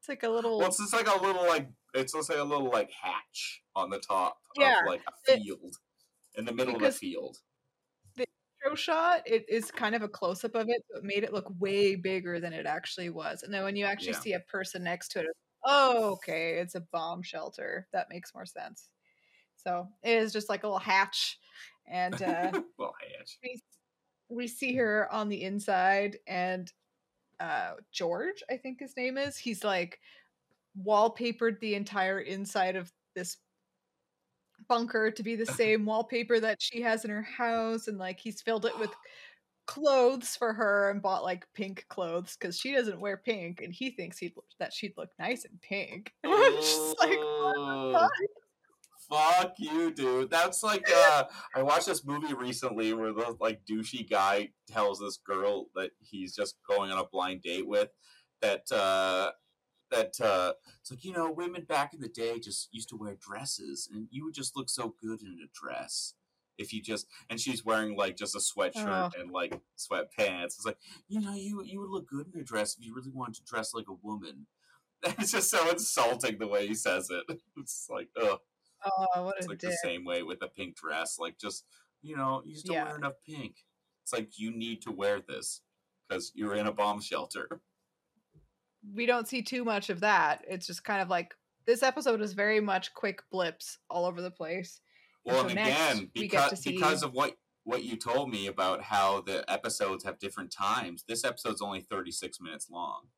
It's 0.00 0.08
like 0.08 0.22
a 0.22 0.28
little. 0.28 0.58
Well, 0.58 0.68
it's 0.68 0.78
just 0.78 0.92
like 0.94 1.08
a 1.08 1.20
little 1.22 1.46
like 1.46 1.68
it's 1.94 2.12
just 2.12 2.30
like 2.30 2.38
a 2.38 2.44
little 2.44 2.70
like 2.70 2.90
hatch 2.92 3.62
on 3.74 3.90
the 3.90 3.98
top 3.98 4.38
Yeah, 4.56 4.78
of 4.80 4.86
like 4.86 5.00
a 5.08 5.32
it- 5.32 5.42
field 5.42 5.74
in 6.36 6.44
the 6.44 6.52
middle 6.52 6.76
of 6.76 6.82
a 6.82 6.92
field. 6.92 7.38
The 8.16 8.26
intro 8.62 8.76
shot, 8.76 9.22
it 9.26 9.44
is 9.48 9.70
kind 9.72 9.94
of 9.96 10.02
a 10.02 10.08
close 10.08 10.44
up 10.44 10.54
of 10.54 10.68
it, 10.68 10.82
so 10.90 10.98
it 10.98 11.04
made 11.04 11.24
it 11.24 11.32
look 11.32 11.46
way 11.58 11.96
bigger 11.96 12.38
than 12.40 12.52
it 12.52 12.64
actually 12.64 13.10
was. 13.10 13.42
And 13.42 13.52
then 13.52 13.64
when 13.64 13.74
you 13.76 13.84
actually 13.86 14.12
Yeah. 14.12 14.20
see 14.20 14.32
a 14.34 14.40
person 14.40 14.84
next 14.84 15.08
to 15.12 15.20
it, 15.20 15.26
oh, 15.64 16.12
okay, 16.12 16.58
it's 16.58 16.74
a 16.74 16.86
bomb 16.92 17.22
shelter. 17.22 17.86
That 17.92 18.08
makes 18.10 18.34
more 18.34 18.46
sense. 18.46 18.88
So 19.56 19.88
it 20.02 20.12
is 20.12 20.32
just 20.32 20.48
like 20.48 20.62
a 20.62 20.66
little 20.66 20.78
hatch, 20.78 21.38
and 21.86 22.14
uh, 22.22 22.52
well, 22.78 22.94
hatch. 23.00 23.38
we 23.42 23.60
we 24.28 24.46
see 24.46 24.74
her 24.76 25.12
on 25.12 25.28
the 25.28 25.42
inside, 25.42 26.18
and 26.26 26.70
uh, 27.40 27.72
George, 27.92 28.42
I 28.50 28.56
think 28.56 28.80
his 28.80 28.96
name 28.96 29.18
is, 29.18 29.36
he's 29.36 29.64
like 29.64 29.98
wallpapered 30.84 31.58
the 31.60 31.74
entire 31.74 32.20
inside 32.20 32.76
of 32.76 32.92
this 33.14 33.38
bunker 34.68 35.10
to 35.10 35.22
be 35.22 35.36
the 35.36 35.46
same 35.46 35.84
wallpaper 35.84 36.40
that 36.40 36.60
she 36.60 36.80
has 36.80 37.04
in 37.04 37.10
her 37.10 37.22
house 37.22 37.88
and 37.88 37.98
like 37.98 38.18
he's 38.18 38.40
filled 38.40 38.66
it 38.66 38.78
with 38.78 38.90
clothes 39.68 40.34
for 40.34 40.54
her 40.54 40.90
and 40.90 41.02
bought 41.02 41.22
like 41.22 41.46
pink 41.54 41.84
clothes 41.90 42.38
because 42.40 42.58
she 42.58 42.72
doesn't 42.72 43.00
wear 43.00 43.18
pink 43.18 43.60
and 43.60 43.70
he 43.70 43.90
thinks 43.90 44.16
he'd 44.16 44.32
that 44.58 44.72
she'd 44.72 44.94
look 44.96 45.10
nice 45.18 45.44
in 45.44 45.50
pink 45.60 46.10
I'm 46.24 46.54
just 46.54 46.98
like 46.98 47.18
Oh, 47.20 48.08
Fuck 49.10 49.54
you, 49.58 49.90
dude. 49.90 50.30
That's 50.30 50.62
like 50.62 50.86
uh 50.96 51.24
I 51.54 51.62
watched 51.62 51.86
this 51.86 52.04
movie 52.04 52.32
recently 52.32 52.94
where 52.94 53.12
the 53.12 53.36
like 53.40 53.60
douchey 53.70 54.08
guy 54.08 54.48
tells 54.66 55.00
this 55.00 55.18
girl 55.18 55.66
that 55.74 55.90
he's 55.98 56.34
just 56.34 56.56
going 56.66 56.90
on 56.90 56.98
a 56.98 57.04
blind 57.04 57.42
date 57.42 57.68
with 57.68 57.90
that 58.40 58.72
uh 58.72 59.32
that 59.90 60.18
uh 60.18 60.54
it's 60.80 60.90
like, 60.90 61.04
you 61.04 61.12
know, 61.12 61.30
women 61.30 61.64
back 61.68 61.92
in 61.92 62.00
the 62.00 62.08
day 62.08 62.40
just 62.40 62.68
used 62.72 62.88
to 62.88 62.96
wear 62.96 63.18
dresses 63.20 63.90
and 63.92 64.08
you 64.10 64.24
would 64.24 64.34
just 64.34 64.56
look 64.56 64.70
so 64.70 64.94
good 64.98 65.20
in 65.20 65.38
a 65.44 65.48
dress. 65.52 66.14
If 66.58 66.72
you 66.72 66.82
just 66.82 67.06
and 67.30 67.40
she's 67.40 67.64
wearing 67.64 67.96
like 67.96 68.16
just 68.16 68.34
a 68.34 68.38
sweatshirt 68.38 69.12
oh. 69.16 69.20
and 69.20 69.30
like 69.30 69.58
sweatpants. 69.78 70.44
It's 70.46 70.66
like, 70.66 70.78
you 71.08 71.20
know, 71.20 71.34
you 71.34 71.62
you 71.64 71.80
would 71.80 71.90
look 71.90 72.08
good 72.08 72.26
in 72.34 72.40
a 72.40 72.44
dress 72.44 72.76
if 72.78 72.84
you 72.84 72.94
really 72.94 73.12
wanted 73.12 73.36
to 73.36 73.44
dress 73.44 73.72
like 73.74 73.86
a 73.88 73.94
woman. 74.02 74.46
It's 75.18 75.30
just 75.32 75.50
so 75.50 75.70
insulting 75.70 76.38
the 76.38 76.48
way 76.48 76.66
he 76.66 76.74
says 76.74 77.08
it. 77.10 77.40
It's 77.56 77.86
like, 77.88 78.08
ugh. 78.20 78.40
oh 78.84 79.24
what 79.24 79.36
It's 79.38 79.46
like 79.46 79.58
dick 79.58 79.70
the 79.70 79.76
same 79.76 80.04
way 80.04 80.22
with 80.24 80.42
a 80.42 80.48
pink 80.48 80.76
dress. 80.76 81.18
Like, 81.18 81.38
just 81.38 81.64
you 82.02 82.16
know, 82.16 82.42
you 82.44 82.56
still 82.56 82.74
Yeah. 82.74 82.84
wear 82.86 82.96
enough 82.96 83.14
pink. 83.24 83.64
It's 84.02 84.12
like 84.12 84.38
you 84.38 84.50
need 84.50 84.82
to 84.82 84.90
wear 84.92 85.20
this 85.20 85.60
because 86.08 86.32
you're 86.34 86.54
in 86.56 86.66
a 86.66 86.72
bomb 86.72 87.00
shelter. 87.00 87.60
we 88.94 89.06
don't 89.06 89.28
see 89.28 89.42
too 89.42 89.64
much 89.64 89.90
of 89.90 90.00
that 90.00 90.44
it's 90.48 90.66
just 90.66 90.84
kind 90.84 91.02
of 91.02 91.08
like 91.08 91.34
this 91.66 91.82
episode 91.82 92.20
is 92.22 92.32
very 92.32 92.60
much 92.60 92.94
quick 92.94 93.20
blips 93.30 93.78
all 93.90 94.06
over 94.06 94.22
the 94.22 94.30
place 94.30 94.80
Well, 95.28 95.42
and 95.42 95.52
again, 95.52 96.10
because 96.14 96.60
because 96.64 97.02
of 97.04 97.12
what 97.12 97.36
what 97.64 97.84
you 97.84 97.96
told 97.96 98.30
me 98.30 98.46
about 98.46 98.82
how 98.84 99.20
the 99.20 99.44
episodes 99.50 100.04
have 100.04 100.18
different 100.18 100.50
times, 100.52 101.04
this 101.06 101.24
episode's 101.24 101.62
only 101.62 101.80
36 101.80 102.40
minutes 102.40 102.70
long. 102.70 103.08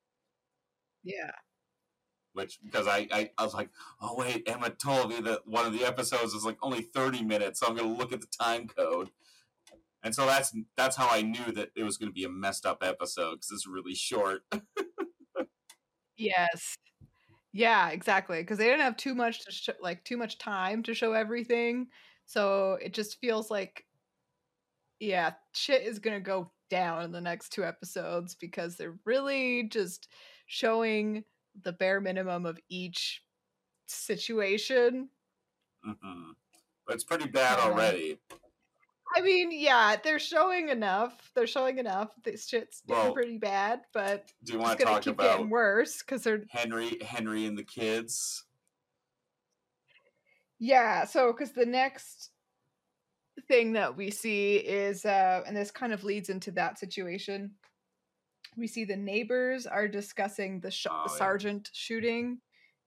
yeah 1.02 1.32
Which 2.32 2.58
because 2.64 2.86
I, 2.86 3.08
I 3.12 3.30
I 3.38 3.44
was 3.44 3.54
like, 3.54 3.70
oh 4.00 4.14
wait, 4.16 4.48
Emma 4.48 4.70
told 4.70 5.10
me 5.10 5.20
that 5.22 5.46
one 5.46 5.66
of 5.66 5.72
the 5.72 5.84
episodes 5.84 6.32
is 6.34 6.44
like 6.44 6.58
only 6.62 6.82
30 6.82 7.22
minutes, 7.24 7.60
so 7.60 7.66
I'm 7.66 7.76
gonna 7.76 7.92
look 7.92 8.12
at 8.12 8.20
the 8.20 8.28
time 8.28 8.68
code. 8.68 9.10
And 10.02 10.14
so 10.14 10.26
that's 10.26 10.54
that's 10.76 10.96
how 10.96 11.08
I 11.10 11.22
knew 11.22 11.52
that 11.52 11.70
it 11.76 11.84
was 11.84 11.98
going 11.98 12.08
to 12.10 12.14
be 12.14 12.24
a 12.24 12.28
messed 12.30 12.66
up 12.66 12.82
episode 12.82 13.36
because 13.36 13.50
it's 13.52 13.66
really 13.66 13.94
short. 13.94 14.42
Yes. 16.16 16.76
Yeah, 17.52 17.90
exactly. 17.90 18.40
Because 18.42 18.58
they 18.58 18.66
didn't 18.66 18.80
have 18.82 18.96
too 18.96 19.14
much 19.14 19.44
to 19.44 19.52
show, 19.52 19.72
like 19.80 20.04
too 20.04 20.16
much 20.16 20.38
time 20.38 20.82
to 20.84 20.94
show 20.94 21.12
everything, 21.14 21.90
so 22.26 22.74
it 22.74 22.94
just 22.94 23.18
feels 23.20 23.50
like, 23.50 23.86
yeah, 24.98 25.34
shit 25.54 25.82
is 25.82 25.98
gonna 25.98 26.20
go 26.20 26.52
down 26.68 27.02
in 27.02 27.12
the 27.12 27.20
next 27.20 27.50
two 27.50 27.64
episodes 27.64 28.34
because 28.34 28.76
they're 28.76 28.98
really 29.04 29.64
just 29.68 30.08
showing 30.46 31.24
the 31.60 31.72
bare 31.72 32.00
minimum 32.00 32.46
of 32.46 32.58
each 32.68 33.24
situation. 33.86 35.10
hmm 35.82 36.32
But 36.86 36.94
it's 36.94 37.04
pretty 37.04 37.28
bad 37.28 37.58
Yeah. 37.58 37.60
already. 37.60 38.18
I 39.14 39.20
mean, 39.22 39.50
yeah, 39.52 39.96
they're 40.02 40.18
showing 40.18 40.68
enough. 40.68 41.32
They're 41.34 41.46
showing 41.46 41.78
enough. 41.78 42.14
This 42.22 42.46
shit's 42.46 42.82
Well, 42.86 43.12
pretty 43.12 43.38
bad, 43.38 43.82
but 43.92 44.32
Do 44.44 44.52
you 44.52 44.58
it's 44.58 44.68
want 44.68 44.78
to 44.78 44.84
talk 44.84 45.02
keep 45.02 45.14
about 45.14 45.36
getting 45.36 45.50
worse 45.50 45.98
because 46.02 46.22
they're 46.22 46.44
Henry, 46.48 46.98
Henry 47.02 47.46
and 47.46 47.58
the 47.58 47.64
kids? 47.64 48.44
Yeah, 50.58 51.04
so 51.04 51.32
because 51.32 51.52
the 51.52 51.66
next 51.66 52.30
thing 53.48 53.72
that 53.72 53.96
we 53.96 54.10
see 54.10 54.56
is, 54.56 55.04
uh, 55.04 55.42
and 55.46 55.56
this 55.56 55.70
kind 55.70 55.92
of 55.92 56.04
leads 56.04 56.28
into 56.28 56.50
that 56.52 56.78
situation, 56.78 57.54
we 58.56 58.66
see 58.66 58.84
the 58.84 58.96
neighbors 58.96 59.66
are 59.66 59.88
discussing 59.88 60.60
the, 60.60 60.70
sh- 60.70 60.86
Oh, 60.90 61.04
the 61.04 61.10
yeah. 61.10 61.16
sergeant 61.16 61.70
shooting, 61.72 62.40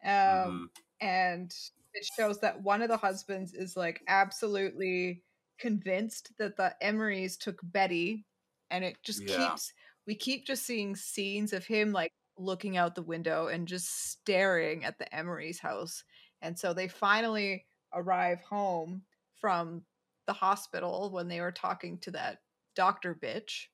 um, 0.03 0.11
Mhm. 0.11 0.69
and 1.01 1.55
it 1.93 2.05
shows 2.17 2.39
that 2.41 2.61
one 2.61 2.81
of 2.81 2.89
the 2.89 2.97
husbands 2.97 3.53
is 3.53 3.75
like 3.75 4.03
absolutely 4.07 5.23
convinced 5.59 6.31
that 6.37 6.57
the 6.57 6.75
Emorys 6.81 7.37
took 7.37 7.59
Betty, 7.63 8.25
and 8.71 8.83
it 8.83 8.97
just 9.03 9.21
Yeah. 9.23 9.49
keeps 9.49 9.73
we 10.05 10.15
keep 10.15 10.45
just 10.45 10.65
seeing 10.65 10.95
scenes 10.97 11.53
of 11.53 11.65
him 11.65 11.93
like 11.93 12.11
looking 12.37 12.75
out 12.75 12.93
the 12.95 13.01
window 13.01 13.47
and 13.47 13.67
just 13.67 14.09
staring 14.11 14.83
at 14.83 14.97
the 14.97 15.15
Emory's 15.15 15.59
house. 15.59 16.03
And 16.41 16.59
so 16.59 16.73
they 16.73 16.89
finally 16.89 17.65
arrive 17.93 18.41
home 18.41 19.03
from 19.39 19.85
the 20.27 20.33
hospital 20.33 21.09
when 21.11 21.29
they 21.29 21.39
were 21.39 21.53
talking 21.53 21.97
to 21.99 22.11
that 22.11 22.39
doctor 22.75 23.15
bitch. 23.15 23.67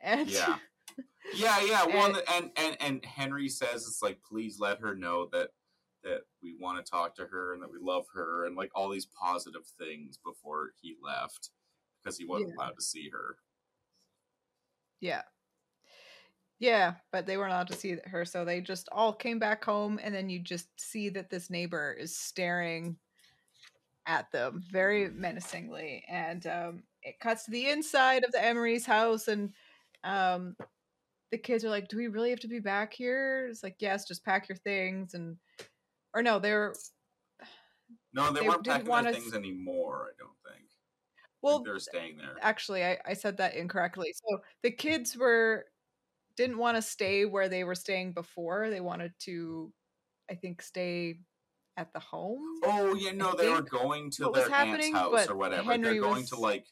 And 0.00 0.28
Yeah. 0.28 0.58
Yeah, 1.34 1.60
yeah. 1.62 1.84
Well, 1.86 2.06
And- 2.16 2.22
and, 2.28 2.50
and 2.56 2.76
and 2.80 3.04
Henry 3.04 3.48
says 3.48 3.86
it's 3.86 4.00
like, 4.02 4.20
please 4.22 4.58
let 4.60 4.80
her 4.80 4.94
know 4.94 5.26
that 5.32 5.50
that 6.06 6.22
we 6.42 6.56
want 6.60 6.84
to 6.84 6.90
talk 6.90 7.14
to 7.16 7.26
her 7.26 7.52
and 7.52 7.62
that 7.62 7.70
we 7.70 7.78
love 7.80 8.04
her 8.14 8.46
and 8.46 8.56
like 8.56 8.70
all 8.74 8.88
these 8.88 9.08
positive 9.20 9.66
things 9.78 10.18
before 10.24 10.70
he 10.80 10.94
left 11.04 11.50
because 12.02 12.16
he 12.16 12.24
wasn't 12.24 12.54
allowed 12.56 12.76
to 12.76 12.82
see 12.82 13.10
her. 13.10 13.36
yeah. 15.00 15.22
Yeah, 16.58 16.94
but 17.12 17.26
they 17.26 17.36
weren't 17.36 17.52
allowed 17.52 17.68
to 17.68 17.76
see 17.76 17.96
her, 18.06 18.24
so 18.24 18.44
they 18.44 18.62
just 18.62 18.88
all 18.90 19.12
came 19.12 19.38
back 19.38 19.62
home, 19.62 20.00
and 20.02 20.14
then 20.14 20.30
you 20.30 20.38
just 20.38 20.68
see 20.80 21.10
that 21.10 21.28
this 21.28 21.50
neighbor 21.50 21.92
is 21.92 22.16
staring 22.16 22.96
at 24.06 24.30
them 24.32 24.62
very 24.70 25.10
menacingly, 25.10 26.04
and 26.08 26.46
um, 26.46 26.82
it 27.02 27.20
cuts 27.20 27.44
to 27.44 27.50
the 27.50 27.68
inside 27.68 28.24
of 28.24 28.32
the 28.32 28.42
Emory's 28.42 28.86
house, 28.86 29.28
and 29.28 29.52
um, 30.02 30.56
the 31.30 31.36
kids 31.38 31.62
are 31.64 31.70
like, 31.70 31.88
"Do 31.88 31.98
we 31.98 32.06
really 32.06 32.30
have 32.30 32.40
to 32.40 32.48
be 32.48 32.60
back 32.60 32.94
here?" 32.94 33.48
It's 33.50 33.62
like, 33.62 33.76
"Yes, 33.80 34.06
just 34.08 34.24
pack 34.24 34.48
your 34.48 34.56
things," 34.56 35.12
and 35.12 35.36
or 36.16 36.22
no, 36.22 36.38
they're 36.40 36.74
No, 38.14 38.32
they, 38.32 38.40
They 38.40 38.48
weren't 38.48 38.64
packing 38.66 38.86
their 38.90 39.12
things 39.12 39.34
anymore. 39.34 40.08
I 40.08 40.14
don't 40.18 40.30
think. 40.52 40.68
Well, 41.42 41.62
they're 41.62 41.78
staying 41.78 42.16
there. 42.16 42.34
actually 42.42 42.82
I, 42.84 42.98
I 43.06 43.12
said 43.14 43.36
that 43.36 43.54
incorrectly 43.54 44.12
so 44.14 44.38
the 44.64 44.70
kids 44.72 45.16
were 45.16 45.66
didn't 46.36 46.58
want 46.58 46.76
to 46.76 46.82
stay 46.82 47.24
where 47.24 47.48
they 47.48 47.62
were 47.62 47.74
staying 47.76 48.12
before 48.14 48.68
they 48.68 48.80
wanted 48.80 49.12
to 49.20 49.72
i 50.30 50.34
think 50.34 50.60
stay 50.60 51.20
at 51.76 51.92
the 51.92 52.00
home 52.00 52.42
Oh 52.64 52.94
yeah, 52.96 53.12
no, 53.12 53.34
they 53.34 53.48
were 53.50 53.62
going 53.62 54.10
to 54.12 54.32
their 54.34 54.50
aunt's 54.52 54.90
house 54.92 55.28
or 55.28 55.36
whatever. 55.36 55.62
Henry 55.70 55.92
They're 55.92 56.00
going 56.02 56.26
to 56.26 56.36
like 56.40 56.66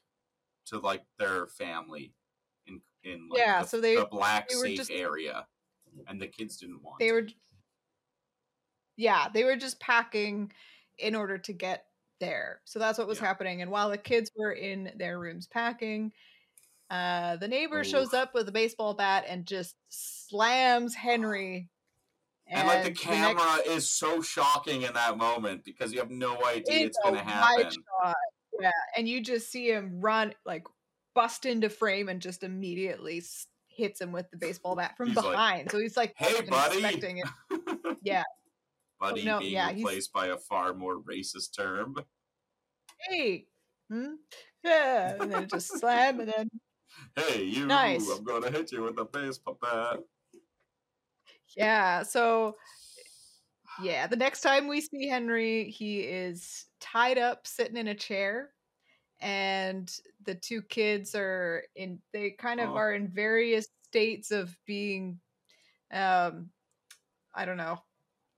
to 0.66 0.78
like 0.78 1.04
their 1.18 1.46
family 1.46 2.14
in 2.66 2.80
in 3.04 3.28
like, 3.30 3.38
Yeah, 3.38 3.62
the, 3.62 3.68
so 3.68 3.80
they- 3.82 3.96
the 3.96 4.06
black 4.06 4.48
they 4.48 4.54
safe 4.56 4.76
just- 4.78 4.90
area, 4.90 5.46
and 6.08 6.20
the 6.20 6.26
kids 6.26 6.56
didn't 6.56 6.82
want. 6.82 6.98
they 6.98 7.08
to. 7.08 7.12
were 7.12 7.26
yeah 8.96 9.28
they 9.32 9.44
were 9.44 9.56
just 9.56 9.80
packing 9.80 10.50
in 10.98 11.14
order 11.14 11.36
to 11.38 11.52
get 11.52 11.86
there 12.20 12.60
so 12.64 12.78
that's 12.78 12.98
what 12.98 13.08
was 13.08 13.18
Yeah. 13.18 13.26
happening 13.26 13.62
and 13.62 13.70
while 13.70 13.90
the 13.90 13.98
kids 13.98 14.30
were 14.36 14.52
in 14.52 14.92
their 14.96 15.18
rooms 15.18 15.46
packing 15.46 16.12
uh 16.90 17.36
the 17.36 17.48
neighbor 17.48 17.82
shows 17.82 18.14
up 18.14 18.34
with 18.34 18.48
a 18.48 18.52
baseball 18.52 18.94
bat 18.94 19.24
and 19.28 19.46
just 19.46 19.74
slams 19.88 20.94
henry 21.06 21.68
And, 22.46 22.68
like 22.68 22.82
the 22.82 22.88
next- 22.90 23.00
camera 23.00 23.56
is 23.66 23.90
so 23.90 24.20
shocking 24.22 24.82
in 24.82 24.92
that 24.94 25.16
moment 25.16 25.64
because 25.64 25.92
you 25.92 25.98
have 25.98 26.10
no 26.10 26.44
idea 26.44 26.86
it's, 26.86 26.98
a 27.04 27.08
gonna 27.10 27.22
happen. 27.24 27.70
shot. 27.70 28.14
Yeah, 28.60 28.70
and 28.96 29.08
you 29.08 29.20
just 29.20 29.50
see 29.50 29.68
him 29.68 30.00
run, 30.00 30.32
like 30.46 30.64
bust 31.14 31.44
into 31.46 31.68
frame, 31.68 32.08
and 32.08 32.20
just 32.22 32.44
immediately 32.44 33.20
hits 33.66 34.00
him 34.00 34.12
with 34.12 34.30
the 34.30 34.36
baseball 34.36 34.76
bat 34.76 34.96
from 34.96 35.08
He's 35.08 35.16
like, 35.16 35.24
behind. 35.32 35.70
so 35.72 35.78
he's 35.80 35.96
like, 35.96 36.14
"Hey, 36.16 36.40
buddy." 36.42 36.76
expecting 36.84 37.18
it. 37.18 37.96
Yeah. 38.04 38.22
Buddy 39.00 39.24
no, 39.24 39.38
being 39.40 39.52
yeah, 39.52 39.68
he's- 39.70 39.78
replaced 39.84 40.12
by 40.12 40.26
a 40.28 40.36
far 40.36 40.74
more 40.74 41.00
racist 41.02 41.56
term. 41.56 41.96
Hey, 43.08 43.46
hmm? 43.90 44.14
yeah, 44.64 45.16
and 45.20 45.32
then 45.32 45.48
just 45.48 45.78
slam, 45.78 46.20
and 46.20 46.32
then 46.32 46.48
Hey, 47.16 47.42
you! 47.44 47.66
Nice. 47.66 48.08
I'm 48.08 48.24
gonna 48.24 48.50
hit 48.50 48.70
you 48.72 48.82
with 48.82 48.98
a 48.98 49.04
baseball 49.04 49.58
bat. 49.60 49.98
yeah. 51.56 52.02
So 52.02 52.56
yeah, 53.82 54.06
the 54.06 54.16
next 54.16 54.40
time 54.42 54.68
we 54.68 54.80
see 54.80 55.08
Henry, 55.08 55.70
he 55.70 56.00
is 56.00 56.66
tied 56.80 57.18
up, 57.18 57.46
sitting 57.46 57.76
in 57.76 57.88
a 57.88 57.94
chair, 57.94 58.50
and 59.20 59.92
the 60.24 60.36
two 60.36 60.62
kids 60.62 61.14
are 61.16 61.64
in. 61.74 61.98
They 62.12 62.30
kind 62.30 62.60
of 62.60 62.70
Oh. 62.70 62.74
are 62.76 62.94
in 62.94 63.08
various 63.08 63.66
states 63.82 64.30
of 64.30 64.56
being, 64.66 65.20
um, 65.92 66.50
I 67.34 67.44
don't 67.44 67.56
know, 67.56 67.82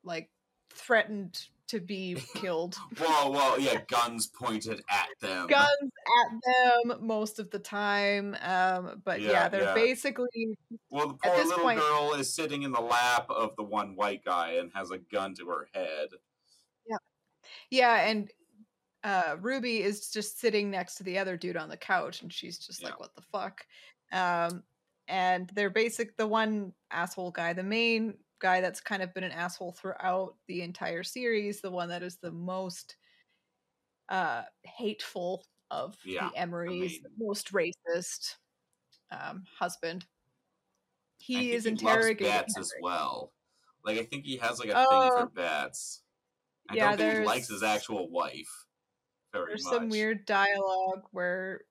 like 0.03 0.31
threatened 0.77 1.47
to 1.69 1.81
be 1.81 2.17
killed. 2.37 2.77
Whoa, 2.99 3.31
whoa, 3.31 3.57
yeah, 3.57 3.81
guns 3.89 4.29
pointed 4.29 4.83
at 4.89 5.09
them. 5.21 5.49
Guns 5.49 5.69
at 5.83 6.87
them 6.89 7.05
most 7.05 7.41
of 7.41 7.51
the 7.51 7.59
time, 7.59 8.37
um, 8.43 9.03
but 9.05 9.21
yeah, 9.21 9.31
Yeah, 9.33 9.49
they're 9.49 9.63
yeah. 9.65 9.75
basically 9.75 10.57
Well, 10.91 11.09
the 11.09 11.15
At 11.29 11.35
poor 11.35 11.37
this 11.39 11.49
little 11.49 11.65
point- 11.65 11.81
girl 11.81 12.15
is 12.15 12.33
sitting 12.33 12.63
in 12.63 12.71
the 12.71 12.81
lap 12.81 13.27
of 13.31 13.57
the 13.57 13.65
one 13.65 13.97
white 13.97 14.25
guy 14.25 14.53
and 14.53 14.71
has 14.75 14.93
a 14.93 14.99
gun 14.99 15.35
to 15.35 15.49
her 15.49 15.69
head. 15.75 16.09
Yeah, 16.89 16.97
yeah, 17.71 18.09
and 18.09 18.31
uh 19.03 19.37
Ruby 19.41 19.83
is 19.83 20.11
just 20.11 20.39
sitting 20.41 20.71
next 20.71 20.95
to 20.97 21.03
the 21.03 21.19
other 21.19 21.37
dude 21.37 21.57
on 21.57 21.69
the 21.69 21.77
couch 21.77 22.23
and 22.23 22.33
she's 22.33 22.59
just 22.59 22.81
Yeah. 22.81 22.89
like 22.91 23.01
what 23.01 23.15
the 23.17 23.23
fuck. 23.23 23.67
Um 24.13 24.63
and 25.09 25.49
they're 25.55 25.71
basic 25.71 26.17
the 26.17 26.27
one 26.29 26.73
asshole 26.93 27.31
guy, 27.33 27.53
the 27.53 27.63
main 27.65 28.15
guy 28.41 28.61
that's 28.61 28.81
kind 28.81 29.03
of 29.03 29.15
been 29.15 29.25
an 29.25 29.33
asshole 29.33 29.73
throughout 29.73 30.37
the 30.47 30.63
entire 30.63 31.03
series, 31.03 31.61
the 31.61 31.71
one 31.71 31.89
that 31.89 32.03
is 32.03 32.19
the 32.19 32.33
most 32.33 32.97
uh 34.09 34.43
hateful 34.65 35.45
of 35.71 35.97
Yeah, 36.05 36.31
the 36.31 36.37
Emorys, 36.39 37.03
main- 37.03 37.07
most 37.19 37.53
racist 37.53 38.37
um 39.11 39.45
husband. 39.59 40.07
He 41.19 41.53
is 41.53 41.65
he 41.65 41.71
interrogating 41.71 42.27
bats 42.33 42.57
as 42.57 42.73
well. 42.81 43.33
Like 43.85 43.99
I 43.99 44.05
think 44.05 44.25
he 44.25 44.37
has 44.37 44.59
like 44.61 44.69
a 44.69 44.73
thing 44.75 44.85
Oh. 44.91 45.11
for 45.17 45.27
bats. 45.31 46.03
I 46.69 46.77
Yeah, 46.77 46.89
don't 46.91 46.99
think 46.99 47.19
he 47.19 47.25
likes 47.25 47.49
his 47.49 47.63
actual 47.63 48.11
wife 48.11 48.67
very 49.33 49.49
There's 49.49 49.65
much. 49.65 49.73
some 49.73 49.89
weird 49.89 50.25
dialogue 50.27 51.07
where 51.13 51.63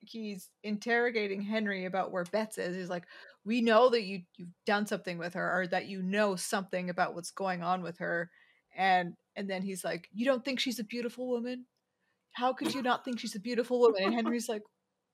he's 0.00 0.50
interrogating 0.62 1.42
Henry 1.42 1.84
about 1.86 2.12
where 2.12 2.24
Bets 2.24 2.58
is. 2.58 2.76
He's 2.76 2.88
like, 2.90 3.06
"We 3.48 3.62
know 3.62 3.88
that 3.90 4.02
you 4.04 4.22
you've 4.36 4.54
done 4.66 4.86
something 4.86 5.18
with 5.18 5.34
her, 5.34 5.60
or 5.60 5.66
that 5.68 5.86
you 5.88 6.02
know 6.02 6.36
something 6.36 6.90
about 6.90 7.14
what's 7.14 7.30
going 7.32 7.62
on 7.64 7.82
with 7.82 7.98
her," 7.98 8.30
and 8.76 9.16
and 9.36 9.48
then 9.50 9.62
he's 9.62 9.84
like, 9.84 10.08
"You 10.12 10.26
don't 10.26 10.44
think 10.44 10.60
she's 10.60 10.78
a 10.80 10.84
beautiful 10.84 11.28
woman? 11.28 11.66
How 12.34 12.52
could 12.54 12.74
you 12.74 12.82
not 12.82 13.04
think 13.04 13.20
she's 13.20 13.36
a 13.36 13.40
beautiful 13.40 13.80
woman?" 13.80 14.04
And 14.04 14.14
Henry's 14.14 14.48
like, 14.50 14.62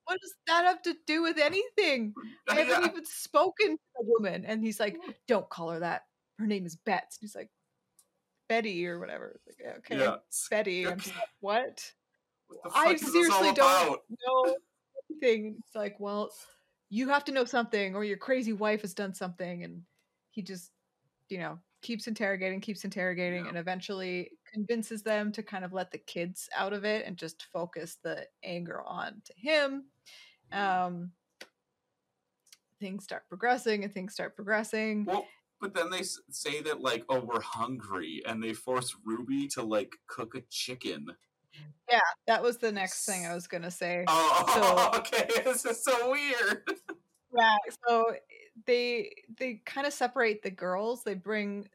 "What 0.05 0.19
does 0.21 0.35
that 0.47 0.65
have 0.65 0.81
to 0.83 0.95
do 1.07 1.23
with 1.23 1.37
anything? 1.39 2.13
I 2.49 2.55
haven't 2.55 2.83
Yeah. 2.83 2.89
even 2.91 3.05
spoken 3.05 3.77
to 3.77 3.83
the 3.99 4.05
woman." 4.05 4.45
And 4.45 4.63
he's 4.63 4.79
like, 4.79 4.97
"Don't 5.27 5.49
call 5.49 5.71
her 5.71 5.79
that. 5.79 6.03
Her 6.39 6.47
name 6.47 6.65
is 6.65 6.75
Bets." 6.75 7.17
And 7.17 7.21
he's 7.27 7.35
like, 7.35 7.51
"Betty 8.49 8.85
or 8.87 8.99
whatever." 8.99 9.39
It's 9.47 9.59
like, 9.59 9.77
"Okay, 9.79 9.99
Yeah. 9.99 10.17
Betty." 10.49 10.87
I'm 10.87 10.99
just 10.99 11.15
like, 11.15 11.29
"What?" 11.39 11.93
What 12.47 12.71
I 12.75 12.95
seriously 12.97 13.53
don't 13.53 14.01
know 14.25 14.57
anything. 15.09 15.57
It's 15.65 15.75
like, 15.75 15.99
well, 15.99 16.31
you 16.89 17.09
have 17.09 17.23
to 17.25 17.31
know 17.31 17.45
something, 17.45 17.95
or 17.95 18.03
your 18.03 18.17
crazy 18.17 18.53
wife 18.53 18.81
has 18.81 18.93
done 18.93 19.13
something, 19.13 19.63
and 19.63 19.81
he 20.31 20.41
just, 20.41 20.71
you 21.29 21.37
know, 21.39 21.59
keeps 21.81 22.07
interrogating, 22.07 22.61
keeps 22.61 22.83
interrogating, 22.83 23.43
Yeah. 23.43 23.49
and 23.49 23.57
eventually 23.57 24.31
convinces 24.51 25.03
them 25.03 25.31
to 25.31 25.43
kind 25.43 25.65
of 25.65 25.73
let 25.73 25.91
the 25.91 25.97
kids 25.97 26.49
out 26.55 26.73
of 26.73 26.85
it 26.85 27.05
and 27.05 27.17
just 27.17 27.45
focus 27.51 27.97
the 28.03 28.27
anger 28.43 28.81
on 28.83 29.21
to 29.25 29.33
him. 29.35 29.85
Um, 30.51 31.11
things 32.79 33.03
start 33.03 33.27
progressing, 33.27 33.83
and 33.83 33.93
things 33.93 34.13
start 34.13 34.35
progressing. 34.35 35.05
Well, 35.05 35.27
but 35.61 35.73
then 35.73 35.89
they 35.89 36.03
say 36.03 36.61
that 36.61 36.81
like, 36.81 37.05
oh, 37.09 37.19
we're 37.19 37.41
hungry, 37.41 38.21
and 38.27 38.43
they 38.43 38.53
force 38.53 38.95
Ruby 39.03 39.47
to 39.49 39.63
like 39.63 39.95
cook 40.07 40.35
a 40.35 40.41
chicken. 40.49 41.07
Yeah, 41.89 41.99
that 42.27 42.41
was 42.41 42.57
the 42.57 42.71
next 42.71 43.05
thing 43.05 43.25
I 43.25 43.33
was 43.35 43.47
gonna 43.47 43.71
say. 43.71 44.05
Oh, 44.07 44.91
So- 44.93 44.99
okay. 44.99 45.27
This 45.43 45.65
is 45.65 45.83
so 45.83 46.11
weird. 46.11 46.63
Yeah, 47.37 47.57
so 47.87 48.05
eh, 48.11 48.15
they 48.65 49.11
they 49.37 49.61
kind 49.65 49.85
of 49.85 49.93
separate 49.93 50.41
the 50.41 50.51
girls. 50.51 51.03
They 51.03 51.13
bring 51.15 51.67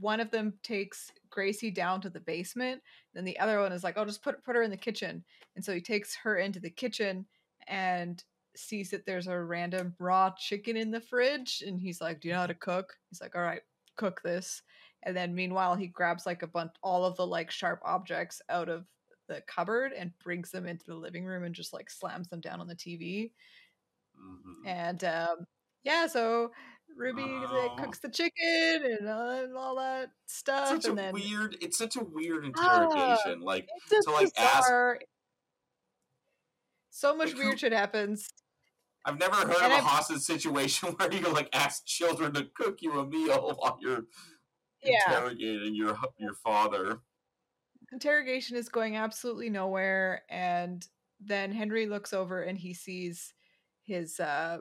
one 0.00 0.20
of 0.20 0.30
them 0.30 0.54
takes 0.62 1.10
Gracie 1.30 1.70
down 1.70 2.00
to 2.02 2.10
the 2.10 2.20
basement, 2.20 2.82
then 3.14 3.24
the 3.24 3.38
other 3.38 3.60
one 3.60 3.72
is 3.72 3.84
like, 3.84 3.96
"Oh, 3.96 4.04
just 4.04 4.22
put 4.22 4.42
put 4.44 4.56
her 4.56 4.62
in 4.62 4.70
the 4.70 4.76
kitchen." 4.76 5.24
And 5.56 5.64
so 5.64 5.72
he 5.72 5.80
takes 5.80 6.14
her 6.16 6.36
into 6.36 6.60
the 6.60 6.70
kitchen 6.70 7.26
and 7.68 8.22
sees 8.56 8.90
that 8.90 9.06
there's 9.06 9.26
a 9.26 9.40
random 9.40 9.94
raw 9.98 10.30
chicken 10.36 10.76
in 10.76 10.90
the 10.90 11.00
fridge, 11.00 11.62
and 11.66 11.80
he's 11.80 12.00
like, 12.00 12.20
"Do 12.20 12.28
you 12.28 12.34
know 12.34 12.40
how 12.40 12.46
to 12.48 12.54
cook?" 12.54 12.94
He's 13.10 13.20
like, 13.20 13.34
"All 13.36 13.42
right, 13.42 13.62
cook 13.96 14.20
this." 14.22 14.62
And 15.04 15.16
then 15.16 15.34
meanwhile, 15.34 15.74
he 15.74 15.86
grabs 15.86 16.26
like 16.26 16.42
a 16.42 16.46
bunch 16.46 16.72
all 16.82 17.04
of 17.04 17.16
the 17.16 17.26
like 17.26 17.50
sharp 17.50 17.80
objects 17.84 18.40
out 18.48 18.68
of 18.68 18.86
the 19.28 19.42
cupboard 19.46 19.92
and 19.92 20.10
brings 20.22 20.50
them 20.50 20.66
into 20.66 20.86
the 20.86 20.94
living 20.94 21.24
room 21.24 21.44
and 21.44 21.54
just 21.54 21.72
like 21.72 21.88
slams 21.90 22.28
them 22.28 22.40
down 22.40 22.60
on 22.60 22.66
the 22.66 22.74
TV. 22.74 23.30
Mhm. 24.18 24.66
And 24.66 25.04
um, 25.04 25.46
yeah, 25.82 26.06
so 26.06 26.52
Ruby 26.96 27.22
like, 27.22 27.70
Oh. 27.72 27.76
cooks 27.78 27.98
the 27.98 28.08
chicken 28.08 28.82
and, 28.98 29.08
uh, 29.08 29.42
and 29.44 29.56
all 29.56 29.76
that 29.76 30.10
stuff, 30.26 30.68
Such 30.68 30.84
a 30.86 30.90
and 30.90 30.98
then 30.98 31.14
weird. 31.14 31.56
It's 31.60 31.76
such 31.78 31.96
a 31.96 32.04
weird 32.04 32.44
Ah, 32.58 32.82
interrogation. 32.84 33.40
like, 33.40 33.68
it's 33.76 33.90
just 33.90 34.08
to, 34.08 34.14
like, 34.14 34.30
ask- 34.38 34.70
So 36.90 37.16
much 37.16 37.28
Like, 37.30 37.38
weird 37.38 37.52
who- 37.54 37.58
shit 37.58 37.72
happens. 37.72 38.28
I've 39.04 39.18
never 39.18 39.34
heard 39.36 39.50
of 39.50 39.62
And 39.62 39.72
a 39.72 39.76
I've- 39.76 39.84
hostage 39.86 40.20
situation 40.22 40.90
where 40.92 41.12
you 41.12 41.20
go 41.20 41.30
like 41.32 41.48
ask 41.52 41.84
children 41.84 42.32
to 42.34 42.44
cook 42.44 42.80
you 42.80 42.98
a 42.98 43.06
meal 43.06 43.54
while 43.58 43.78
you're 43.80 44.04
Yeah. 44.84 45.00
interrogating 45.06 45.74
your 45.74 45.98
your 46.18 46.34
father. 46.34 47.00
Interrogation 47.92 48.56
is 48.56 48.68
going 48.68 48.96
absolutely 48.96 49.50
nowhere, 49.50 50.22
and 50.28 50.86
then 51.20 51.52
Henry 51.52 51.86
looks 51.86 52.12
over 52.12 52.42
and 52.42 52.58
he 52.58 52.74
sees 52.74 53.32
his 53.82 54.18
uh 54.20 54.58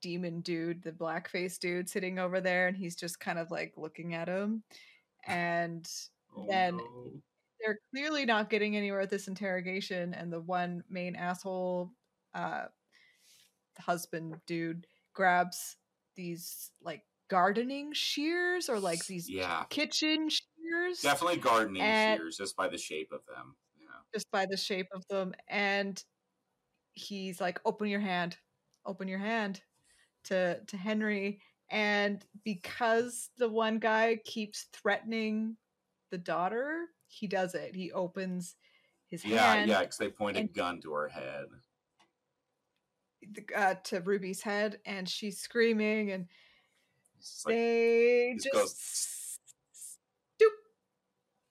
demon 0.00 0.40
dude, 0.42 0.82
the 0.82 0.92
blackface 0.92 1.58
dude, 1.58 1.88
sitting 1.88 2.18
over 2.20 2.40
there, 2.40 2.68
and 2.68 2.76
he's 2.76 2.94
just 2.94 3.18
kind 3.18 3.38
of 3.38 3.50
like 3.50 3.72
looking 3.76 4.14
at 4.14 4.28
him. 4.28 4.62
And 5.26 5.88
Oh, 6.36 6.46
Then- 6.46 6.76
no. 6.76 7.12
they're 7.58 7.80
clearly 7.90 8.24
not 8.26 8.50
getting 8.50 8.76
anywhere 8.76 9.00
with 9.00 9.10
this 9.10 9.26
interrogation 9.28 10.14
and 10.14 10.32
the 10.32 10.40
one 10.42 10.84
main 10.88 11.16
asshole 11.16 11.90
uh 12.34 12.66
husband 13.78 14.38
dude 14.46 14.86
grabs 15.14 15.76
these 16.16 16.70
like 16.82 17.02
gardening 17.28 17.92
shears 17.92 18.68
or 18.68 18.78
like 18.80 19.04
these 19.06 19.28
yeah, 19.30 19.64
kitchen 19.70 20.28
shears 20.28 21.00
definitely 21.02 21.36
gardening 21.38 21.82
And- 21.82 22.18
shears 22.18 22.36
just 22.36 22.56
by 22.56 22.68
the 22.68 22.78
shape 22.78 23.12
of 23.12 23.20
them. 23.26 23.56
Yeah. 23.80 23.86
just 24.14 24.30
by 24.30 24.46
the 24.46 24.56
shape 24.56 24.88
of 24.92 25.06
them 25.08 25.34
and 25.48 26.02
he's 26.94 27.40
like 27.40 27.60
open 27.64 27.88
your 27.88 28.00
hand 28.00 28.36
open 28.86 29.08
your 29.08 29.18
hand 29.18 29.60
to 30.24 30.60
to 30.66 30.76
henry 30.76 31.40
and 31.70 32.24
because 32.44 33.30
the 33.38 33.48
one 33.48 33.78
guy 33.78 34.18
keeps 34.24 34.66
threatening 34.72 35.56
the 36.10 36.18
daughter 36.18 36.86
he 37.06 37.26
does 37.26 37.54
it 37.54 37.74
he 37.76 37.92
opens 37.92 38.56
his 39.06 39.24
Yeah, 39.24 39.54
hand 39.54 39.68
yeah, 39.70 39.76
yeah, 39.76 39.80
because 39.84 39.96
they 39.98 40.10
point 40.10 40.36
a 40.36 40.44
gun 40.44 40.80
to 40.82 40.92
her 40.92 41.08
head. 41.08 41.46
uh, 43.56 43.74
to 43.84 44.00
ruby's 44.00 44.42
head 44.42 44.78
and 44.86 45.08
she's 45.08 45.38
screaming 45.40 46.10
and 46.12 46.26
It's 47.18 47.42
like, 47.46 47.54
they 47.54 48.32
just 48.34 48.44
just 48.44 48.54
goes- 48.54 49.38
stoop 49.72 50.52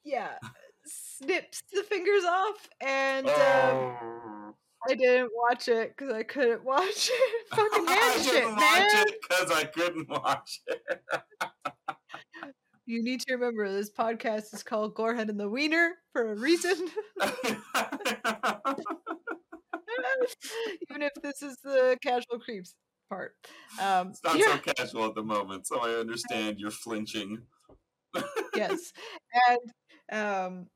yeah 0.04 0.38
snips 0.86 1.62
the 1.74 1.84
fingers 1.84 2.24
off 2.24 2.70
and 2.82 3.28
um, 3.28 3.34
oh. 3.36 4.54
I 4.90 4.94
didn't 4.94 5.32
watch 5.36 5.68
it 5.68 5.96
because 5.98 6.14
I 6.14 6.24
couldn't 6.24 6.64
watch 6.64 7.10
it. 7.12 7.48
Fucking 7.56 7.86
man 7.86 7.98
I 7.98 8.24
didn't 8.24 8.56
man. 8.56 8.56
watch 8.56 9.08
it 9.08 9.16
because 9.22 9.52
I 9.52 9.64
couldn't 9.66 10.10
watch 10.10 10.62
it. 10.68 10.82
You 12.86 13.04
need 13.04 13.20
to 13.22 13.34
remember 13.34 13.70
this 13.70 13.92
podcast 13.92 14.54
is 14.54 14.64
called 14.64 14.96
Gorehead 14.96 15.28
and 15.28 15.38
the 15.38 15.50
Wiener 15.50 15.96
for 16.14 16.32
a 16.32 16.36
reason. 16.40 16.74
Even 20.90 21.02
if 21.02 21.12
this 21.22 21.42
is 21.42 21.58
the 21.64 21.98
casual 22.02 22.40
creeps 22.40 22.76
part. 23.10 23.36
Um, 23.82 24.10
it's 24.10 24.24
not 24.24 24.38
yeah, 24.38 24.60
so 24.60 24.74
casual 24.74 25.06
at 25.06 25.16
the 25.16 25.24
moment, 25.24 25.68
so 25.68 25.80
I 25.80 26.00
understand 26.00 26.60
you're 26.60 26.72
flinching. 26.72 27.42
yes. 28.56 28.94
And 30.10 30.26
um, 30.26 30.68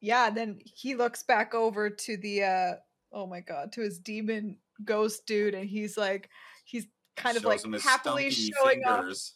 yeah, 0.00 0.30
then 0.30 0.58
he 0.64 0.94
looks 0.94 1.22
back 1.22 1.54
over 1.54 1.90
to 1.90 2.16
the 2.16 2.44
uh, 2.44 2.72
oh 3.12 3.26
my 3.26 3.40
god, 3.40 3.72
to 3.72 3.80
his 3.80 3.98
demon 3.98 4.58
ghost 4.84 5.26
dude, 5.26 5.54
and 5.54 5.68
he's 5.68 5.96
like, 5.96 6.30
he's 6.64 6.86
kind 7.16 7.36
of 7.36 7.44
like 7.44 7.60
happily 7.82 8.30
showing 8.30 8.84
off 8.84 9.06
his 9.06 9.34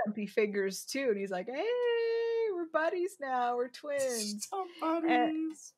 stumpy 0.00 0.26
fingers 0.26 0.84
too, 0.84 1.08
and 1.10 1.18
he's 1.18 1.30
like, 1.30 1.46
"Hey, 1.46 1.64
we're 2.54 2.68
buddies 2.72 3.16
now. 3.20 3.56
We're 3.56 3.68
twins, 3.68 4.48
Somebody's. 4.48 5.72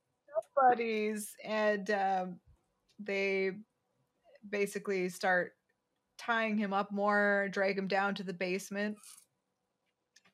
buddies." 0.57 1.35
And 1.45 1.91
um, 1.91 2.41
they 2.99 3.53
basically 4.51 5.09
start 5.09 5.53
tying 6.19 6.57
him 6.57 6.73
up 6.73 6.93
more, 6.93 7.49
drag 7.53 7.79
him 7.79 7.89
down 7.89 8.15
to 8.17 8.23
the 8.23 8.33
basement, 8.33 8.97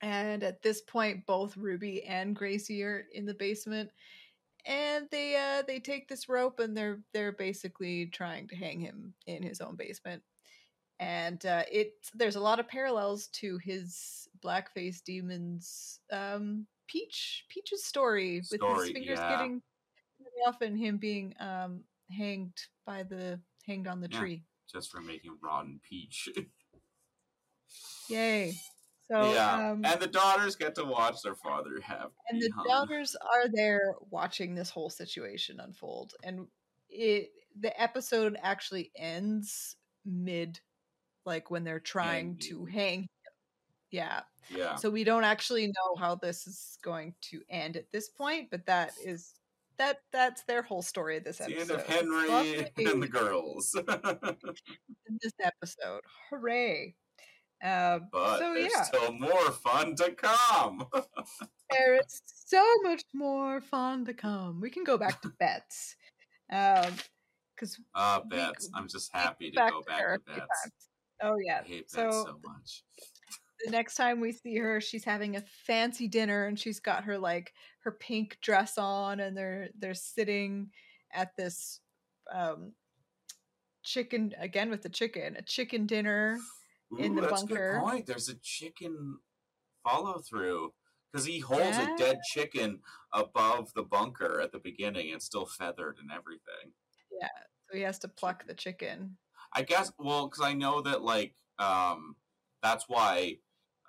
And 0.03 0.42
at 0.42 0.62
this 0.62 0.81
point, 0.81 1.27
both 1.27 1.57
Ruby 1.57 2.05
and 2.05 2.35
Gracie 2.35 2.83
are 2.85 3.07
in 3.12 3.27
the 3.27 3.35
basement, 3.35 3.90
and 4.66 5.07
they 5.11 5.37
uh, 5.37 5.62
they 5.66 5.79
take 5.79 6.09
this 6.09 6.29
rope 6.29 6.59
and 6.61 6.77
they're 6.77 7.01
they're 7.12 7.33
basically 7.33 8.07
trying 8.07 8.49
to 8.49 8.57
hang 8.57 8.81
him 8.81 9.14
in 9.27 9.42
his 9.42 9.61
own 9.61 9.77
basement. 9.77 10.23
And 10.99 11.44
uh, 11.46 11.64
it 11.70 11.94
there's 12.14 12.37
a 12.37 12.40
lot 12.40 12.61
of 12.61 12.68
parallels 12.68 13.29
to 13.29 13.59
his 13.59 14.29
blackface 14.44 15.03
demons 15.05 16.01
um, 16.11 16.66
Peach 16.87 17.44
Peach's 17.51 17.85
story, 17.85 18.42
with 18.51 18.61
his 18.62 18.90
fingers 18.90 19.18
yeah. 19.18 19.31
getting 19.31 19.62
off 20.46 20.62
and 20.62 20.79
him 20.79 20.96
being 20.96 21.35
um, 21.40 21.85
hanged 22.11 22.57
by 22.87 23.03
the 23.03 23.38
hanged 23.66 23.87
on 23.87 24.01
the 24.01 24.09
Yeah. 24.11 24.18
tree. 24.18 24.44
just 24.73 24.90
for 24.90 25.01
making 25.01 25.37
rotten 25.42 25.81
peach. 25.88 26.29
Yay! 28.09 28.55
So 29.11 29.33
yeah, 29.35 29.73
um, 29.73 29.85
and 29.85 30.01
the 30.01 30.07
daughters 30.07 30.55
get 30.57 30.75
to 30.77 30.85
watch 30.85 31.23
their 31.23 31.35
father 31.35 31.81
have 31.83 32.11
and 32.29 32.40
the 32.40 32.51
hung. 32.55 32.64
daughters 32.68 33.16
are 33.16 33.49
there 33.53 33.94
watching 34.11 34.55
this 34.55 34.70
whole 34.70 34.90
situation 34.90 35.59
unfold 35.59 36.14
and 36.23 36.46
it 36.88 37.31
the 37.59 37.81
episode 37.81 38.37
actually 38.40 38.92
ends 38.96 39.77
mid 40.05 40.61
like 41.27 41.51
when 41.51 41.64
they're 41.64 41.81
trying 41.81 42.37
to 42.38 42.64
Hanging. 42.66 42.73
hang 42.73 43.01
him. 43.01 43.09
yeah 43.90 44.20
Yeah, 44.49 44.77
so 44.77 44.90
we 44.90 45.03
don't 45.03 45.25
actually 45.25 45.66
know 45.66 45.96
how 45.99 46.14
this 46.14 46.46
is 46.46 46.79
going 46.83 47.14
to 47.23 47.42
end 47.51 47.77
at 47.77 47.90
this 47.90 48.09
point 48.09 48.49
but 48.51 48.66
that 48.66 48.92
is 49.05 49.35
that 49.81 49.97
that's 50.12 50.45
their 50.45 50.62
whole 50.62 50.83
story 50.83 51.16
of 51.16 51.25
this 51.25 51.40
it's 51.40 51.49
the 51.49 51.57
episode 51.57 51.73
end 51.73 51.81
of 51.81 51.87
Henry 51.87 52.29
lovely 52.29 52.71
and 52.93 53.03
the 53.03 53.09
girls. 53.09 53.75
in 53.75 55.19
this 55.21 55.33
episode 55.43 56.03
hooray 56.31 56.95
uh, 57.64 57.99
but 58.12 58.38
so 58.38 58.55
there's 58.55 58.73
yeah 58.75 58.83
still 58.85 59.12
more 59.12 59.51
fun 59.51 59.95
to 59.97 60.11
come. 60.12 60.87
there 61.71 61.97
is 61.97 62.23
so 62.25 62.64
much 62.83 63.03
more 63.14 63.61
fun 63.61 64.05
to 64.05 64.14
come 64.14 64.61
we 64.61 64.71
can 64.71 64.85
go 64.85 64.97
back 64.97 65.21
to 65.23 65.31
bets 65.38 65.97
um 66.53 66.93
because 67.55 67.79
Uh, 67.95 68.21
We- 68.31 68.37
bets. 68.37 68.71
I'm 68.75 68.88
just 68.88 69.11
happy 69.12 69.51
to 69.51 69.57
go 69.57 69.81
to 69.81 69.85
back 69.87 70.01
her 70.01 70.19
to 70.19 70.35
bets. 70.35 70.71
Oh 71.23 71.37
yeah. 71.45 71.61
I 71.62 71.69
hate 71.69 71.90
so 71.90 72.05
bets 72.05 72.16
so 72.16 72.40
much. 72.43 72.83
The 73.64 73.70
next 73.70 73.94
time 73.94 74.20
we 74.20 74.33
see 74.33 74.57
her, 74.57 74.81
she's 74.81 75.05
having 75.05 75.37
a 75.37 75.42
fancy 75.66 76.09
dinner 76.09 76.46
and 76.46 76.59
she's 76.59 76.81
got 76.81 77.05
her 77.05 77.18
like 77.18 77.53
her 77.81 77.92
pink 77.92 78.38
dress 78.42 78.79
on 78.79 79.20
and 79.20 79.37
they're 79.37 79.68
they're 79.79 79.94
sitting 79.94 80.70
at 81.12 81.37
this 81.37 81.81
um 82.33 82.73
chicken 83.83 84.35
again 84.38 84.70
with 84.70 84.83
the 84.83 84.88
chicken, 84.88 85.37
a 85.37 85.42
chicken 85.42 85.87
dinner. 85.87 86.38
in 86.99 87.14
the 87.14 87.23
that's 87.23 87.42
bunker. 87.42 87.75
good 87.75 87.81
point. 87.81 88.07
There's 88.07 88.29
a 88.29 88.35
chicken 88.42 89.18
follow 89.85 90.20
through 90.20 90.73
because 91.12 91.25
he 91.27 91.38
holds 91.38 91.79
Yeah. 91.79 91.94
a 91.94 91.96
dead 91.96 92.18
chicken 92.33 92.81
above 93.12 93.73
the 93.75 93.83
bunker 93.83 94.40
at 94.40 94.53
the 94.53 94.59
beginning 94.59 95.12
and 95.12 95.23
still 95.23 95.46
feathered 95.46 95.99
and 96.01 96.11
everything. 96.12 96.73
Yeah, 97.20 97.29
so 97.70 97.77
he 97.77 97.83
has 97.83 97.99
to 98.01 98.09
pluck 98.09 98.46
the 98.46 98.55
chicken. 98.55 99.16
I 99.53 99.62
guess 99.62 99.92
well, 99.99 100.29
because 100.29 100.44
I 100.44 100.53
know 100.53 100.81
that 100.83 101.03
like 101.03 101.35
um, 101.59 102.16
that's 102.62 102.85
why 102.88 103.38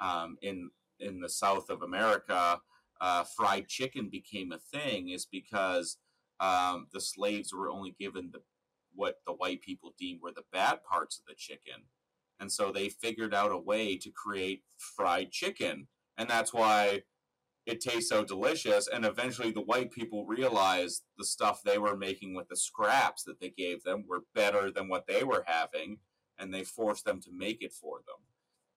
um, 0.02 0.38
in 0.42 0.70
in 1.00 1.20
the 1.20 1.30
South 1.30 1.70
of 1.70 1.82
America, 1.82 2.60
uh, 3.00 3.24
fried 3.24 3.68
chicken 3.68 4.10
became 4.10 4.52
a 4.52 4.60
thing 4.60 5.10
is 5.10 5.26
because 5.26 5.98
um, 6.40 6.88
the 6.94 7.02
slaves 7.02 7.54
were 7.54 7.70
only 7.70 7.96
given 8.00 8.30
the 8.32 8.42
what 8.94 9.18
the 9.26 9.34
white 9.34 9.62
people 9.62 9.94
deemed 9.98 10.20
were 10.22 10.34
the 10.34 10.44
bad 10.52 10.84
parts 10.84 11.18
of 11.18 11.26
the 11.26 11.36
chicken, 11.36 11.84
and 12.40 12.52
so 12.52 12.72
they 12.72 12.90
figured 12.90 13.34
out 13.34 13.52
a 13.52 13.58
way 13.58 13.98
to 13.98 14.12
create 14.12 14.64
fried 14.78 15.32
chicken, 15.32 15.88
and 16.18 16.30
that's 16.30 16.54
why 16.54 17.04
it 17.66 17.80
tastes 17.80 18.10
so 18.10 18.24
delicious. 18.24 18.88
And 18.88 19.06
eventually, 19.06 19.52
the 19.52 19.62
white 19.62 19.92
people 19.92 20.26
realized 20.26 21.04
the 21.18 21.26
stuff 21.26 21.62
they 21.64 21.78
were 21.78 21.96
making 21.96 22.34
with 22.34 22.48
the 22.50 22.56
scraps 22.56 23.24
that 23.24 23.40
they 23.40 23.50
gave 23.50 23.84
them 23.84 24.06
were 24.08 24.24
better 24.34 24.72
than 24.72 24.90
what 24.90 25.08
they 25.08 25.24
were 25.24 25.44
having, 25.46 26.00
and 26.38 26.54
they 26.54 26.64
forced 26.64 27.06
them 27.06 27.22
to 27.22 27.30
make 27.32 27.62
it 27.62 27.74
for 27.74 28.00
them. 28.00 28.18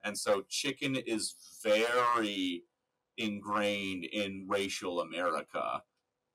And 0.05 0.17
so, 0.17 0.45
chicken 0.49 0.97
is 0.97 1.35
very 1.63 2.65
ingrained 3.17 4.05
in 4.05 4.45
racial 4.49 5.01
America 5.01 5.83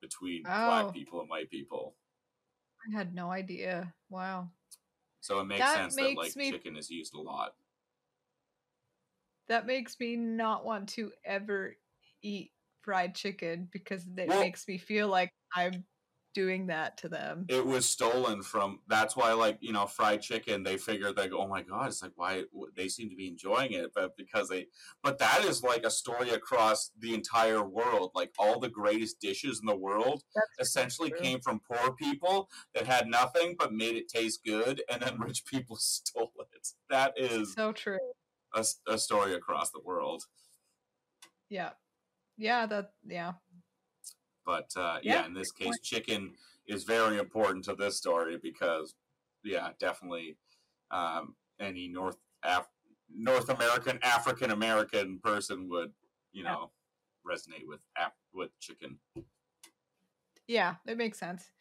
between 0.02 0.44
Oh. 0.48 0.50
black 0.84 0.94
people 0.94 1.22
and 1.22 1.30
white 1.30 1.50
people. 1.50 1.96
I 2.88 2.98
had 2.98 3.14
no 3.14 3.30
idea. 3.32 3.94
Wow. 4.10 4.50
So 5.22 5.40
it 5.42 5.46
makes 5.46 5.60
That 5.62 5.76
sense 5.76 5.96
that 5.98 6.16
like 6.16 6.36
me- 6.36 6.52
chicken 6.52 6.78
is 6.78 6.90
used 6.90 7.14
a 7.14 7.20
lot. 7.22 7.56
That 9.48 9.66
makes 9.66 10.00
me 10.00 10.16
not 10.16 10.66
want 10.66 10.90
to 10.90 11.12
ever 11.26 11.76
eat 12.22 12.54
fried 12.82 13.16
chicken 13.16 13.68
because 13.72 14.08
it 14.08 14.28
Well- 14.30 14.40
makes 14.40 14.68
me 14.68 14.78
feel 14.78 15.08
like 15.10 15.34
I'm 15.56 15.86
doing 16.40 16.68
that 16.68 16.96
to 16.98 17.10
them. 17.10 17.46
it 17.50 17.66
was 17.66 17.86
stolen 17.86 18.42
from 18.42 18.80
that's 18.88 19.14
why 19.20 19.34
like 19.34 19.58
you 19.60 19.74
know 19.74 19.86
fried 19.86 20.22
chicken 20.22 20.64
they 20.64 20.78
figured 20.78 21.18
like 21.18 21.34
oh 21.34 21.48
my 21.48 21.62
god 21.62 21.88
it's 21.88 22.02
like 22.02 22.14
why 22.16 22.44
they 22.78 22.88
seem 22.88 23.10
to 23.10 23.16
be 23.16 23.28
enjoying 23.28 23.74
it 23.74 23.92
but 23.94 24.16
because 24.16 24.48
they 24.48 24.66
but 25.04 25.18
that 25.20 25.44
is 25.44 25.62
like 25.64 25.84
a 25.84 25.92
story 25.92 26.30
across 26.30 26.92
the 26.98 27.14
entire 27.14 27.64
world 27.64 28.12
like 28.16 28.32
all 28.40 28.58
the 28.60 28.70
greatest 28.70 29.20
dishes 29.20 29.60
in 29.60 29.66
the 29.66 29.76
world 29.88 30.24
That's 30.34 30.70
essentially 30.70 31.10
true. 31.10 31.20
came 31.20 31.40
from 31.42 31.60
poor 31.70 31.94
people 31.94 32.50
that 32.74 32.86
had 32.86 33.08
nothing 33.08 33.56
but 33.60 33.74
made 33.74 33.96
it 33.98 34.08
taste 34.08 34.40
good 34.46 34.82
and 34.90 35.02
then 35.02 35.20
rich 35.28 35.44
people 35.46 35.76
stole 35.80 36.32
it 36.54 36.68
that 36.90 37.14
is 37.18 37.54
so 37.54 37.74
true. 37.74 37.98
A 38.88 38.98
story 38.98 39.34
across 39.34 39.70
the 39.72 39.82
world 39.84 40.24
Yeah. 41.50 41.72
Yeah, 42.38 42.66
that 42.68 42.92
yeah. 43.06 43.34
But 44.46 44.72
uh, 44.76 45.00
Yeah, 45.04 45.22
yeah, 45.22 45.26
in 45.26 45.34
this 45.34 45.52
case, 45.52 45.80
chicken 45.82 46.36
is 46.68 46.84
very 46.84 47.18
important 47.18 47.66
to 47.66 47.76
this 47.76 47.98
story 47.98 48.38
because, 48.38 48.96
yeah, 49.44 49.72
definitely 49.80 50.38
um, 50.92 51.36
any 51.60 51.88
North 51.88 52.18
Af- 52.44 52.70
North 53.10 53.50
American 53.50 54.00
African 54.04 54.52
American 54.52 55.20
person 55.20 55.68
would, 55.70 55.94
you 56.32 56.44
Yeah. 56.44 56.54
know, 56.54 56.72
resonate 57.26 57.68
with 57.68 57.82
Af- 57.98 58.14
with 58.34 58.58
chicken. 58.60 59.00
Yeah, 60.48 60.76
it 60.88 60.98
makes 60.98 61.20
sense. 61.20 61.52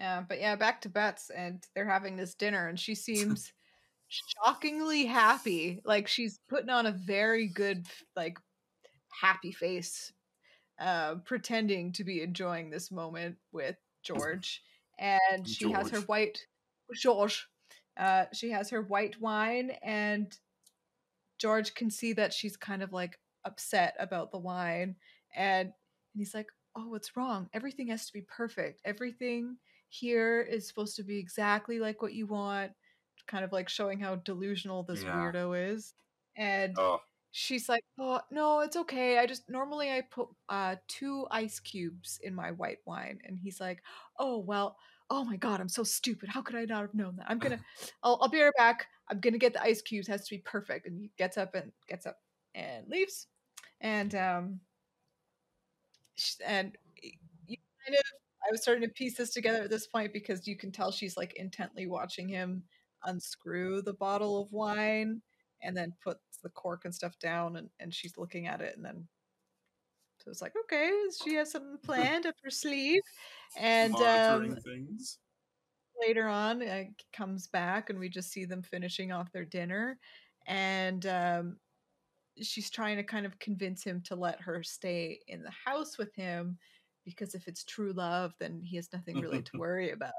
Uh, 0.00 0.22
but 0.22 0.38
yeah, 0.40 0.54
back 0.56 0.80
to 0.82 0.88
Bets, 0.88 1.30
and 1.30 1.64
they're 1.74 1.88
having 1.88 2.16
this 2.16 2.34
dinner, 2.34 2.68
and 2.68 2.78
she 2.78 2.94
seems 2.94 3.52
shockingly 4.08 5.06
happy. 5.06 5.80
Like 5.84 6.06
she's 6.08 6.38
putting 6.48 6.70
on 6.70 6.86
a 6.86 6.92
very 6.92 7.48
good, 7.48 7.86
like, 8.14 8.38
happy 9.10 9.52
face, 9.52 10.12
uh, 10.78 11.16
pretending 11.16 11.92
to 11.92 12.04
be 12.04 12.22
enjoying 12.22 12.70
this 12.70 12.90
moment 12.90 13.38
with 13.52 13.76
George. 14.02 14.62
And 14.98 15.48
she 15.48 15.70
has 15.70 15.90
her 15.90 16.00
white 16.02 16.46
George. 16.94 17.48
Uh, 17.96 18.26
she 18.32 18.50
has 18.50 18.70
her 18.70 18.82
white 18.82 19.20
wine, 19.20 19.70
and 19.82 20.38
George 21.38 21.74
can 21.74 21.90
see 21.90 22.12
that 22.14 22.32
she's 22.32 22.56
kind 22.56 22.82
of 22.82 22.92
like 22.92 23.20
upset 23.44 23.94
about 23.98 24.30
the 24.32 24.38
wine, 24.38 24.96
and 25.34 25.68
and 25.68 25.74
he's 26.20 26.34
like, 26.34 26.50
"Oh, 26.74 26.88
what's 26.88 27.16
wrong? 27.16 27.48
Everything 27.52 27.88
has 27.88 28.06
to 28.06 28.12
be 28.12 28.22
perfect. 28.22 28.80
Everything 28.84 29.58
here 29.88 30.40
is 30.42 30.66
supposed 30.66 30.96
to 30.96 31.02
be 31.04 31.18
exactly 31.18 31.78
like 31.78 32.02
what 32.02 32.14
you 32.14 32.26
want." 32.26 32.72
Kind 33.26 33.44
of 33.44 33.52
like 33.52 33.68
showing 33.68 34.00
how 34.00 34.16
delusional 34.16 34.82
this 34.84 35.04
Yeah. 35.04 35.06
weirdo 35.06 35.72
is, 35.74 35.94
and 36.36 36.78
Oh, 36.78 37.00
she's 37.38 37.68
like, 37.68 37.84
"Oh 37.98 38.20
no, 38.30 38.60
it's 38.60 38.76
okay. 38.76 39.18
I 39.18 39.26
just 39.26 39.48
normally 39.48 39.90
I 39.90 40.02
put 40.02 40.28
uh, 40.48 40.76
two 40.88 41.26
ice 41.30 41.60
cubes 41.60 42.18
in 42.22 42.34
my 42.34 42.50
white 42.52 42.78
wine," 42.84 43.20
and 43.24 43.38
he's 43.38 43.60
like, 43.60 43.82
"Oh 44.18 44.38
well." 44.38 44.76
Oh 45.10 45.24
my 45.24 45.36
god, 45.36 45.58
I'm 45.58 45.70
so 45.70 45.84
stupid. 45.84 46.28
How 46.28 46.42
could 46.42 46.54
I 46.54 46.66
not 46.66 46.82
have 46.82 46.92
known 46.92 47.16
that? 47.16 47.24
I'm 47.30 47.38
gonna, 47.38 47.60
I'll, 48.02 48.18
I'll 48.20 48.28
be 48.28 48.42
right 48.42 48.52
back. 48.58 48.88
I'm 49.10 49.20
gonna 49.20 49.38
get 49.38 49.54
the 49.54 49.62
ice 49.62 49.80
cubes. 49.80 50.06
Has 50.06 50.28
to 50.28 50.34
be 50.34 50.42
perfect. 50.44 50.86
And 50.86 51.00
he 51.00 51.10
gets 51.16 51.38
up 51.38 51.54
and 51.54 51.72
gets 51.88 52.04
up 52.04 52.18
and 52.54 52.86
leaves. 52.88 53.26
And 53.80 54.14
um, 54.14 54.60
and 56.44 56.76
you 57.46 57.56
kind 57.86 57.96
of, 57.96 58.04
I 58.46 58.50
was 58.50 58.60
starting 58.60 58.86
to 58.86 58.92
piece 58.92 59.16
this 59.16 59.32
together 59.32 59.62
at 59.62 59.70
this 59.70 59.86
point 59.86 60.12
because 60.12 60.46
you 60.46 60.56
can 60.56 60.70
tell 60.70 60.90
she's 60.90 61.16
like 61.16 61.34
intently 61.36 61.86
watching 61.86 62.28
him 62.28 62.64
unscrew 63.04 63.80
the 63.80 63.94
bottle 63.94 64.42
of 64.42 64.52
wine 64.52 65.22
and 65.62 65.76
then 65.76 65.92
puts 66.38 66.42
the 66.42 66.60
cork 66.60 66.84
and 66.84 66.94
stuff 66.94 67.18
down 67.18 67.56
and, 67.56 67.68
and 67.80 67.92
she's 67.92 68.16
looking 68.16 68.46
at 68.46 68.60
it 68.60 68.76
and 68.76 68.84
then 68.84 69.06
so 70.18 70.30
it's 70.30 70.42
like 70.42 70.54
okay 70.64 70.90
she 71.24 71.34
has 71.34 71.50
something 71.50 71.78
planned 71.84 72.26
up 72.26 72.34
her 72.42 72.50
sleeve 72.50 73.02
and 73.58 73.94
um, 73.96 74.56
things. 74.64 75.18
later 76.00 76.28
on 76.28 76.62
uh, 76.62 76.84
comes 77.12 77.46
back 77.46 77.90
and 77.90 77.98
we 77.98 78.08
just 78.08 78.30
see 78.30 78.44
them 78.44 78.62
finishing 78.62 79.12
off 79.12 79.32
their 79.32 79.44
dinner 79.44 79.98
and 80.46 81.06
um, 81.06 81.56
she's 82.40 82.70
trying 82.70 82.96
to 82.96 83.02
kind 83.02 83.26
of 83.26 83.38
convince 83.38 83.82
him 83.84 84.02
to 84.04 84.14
let 84.14 84.40
her 84.40 84.62
stay 84.62 85.20
in 85.28 85.42
the 85.42 85.52
house 85.64 85.98
with 85.98 86.14
him 86.14 86.56
because 87.04 87.34
if 87.34 87.48
it's 87.48 87.64
true 87.64 87.92
love 87.92 88.32
then 88.38 88.60
he 88.62 88.76
has 88.76 88.88
nothing 88.92 89.20
really 89.20 89.42
to 89.42 89.52
worry 89.58 89.90
about 89.92 90.12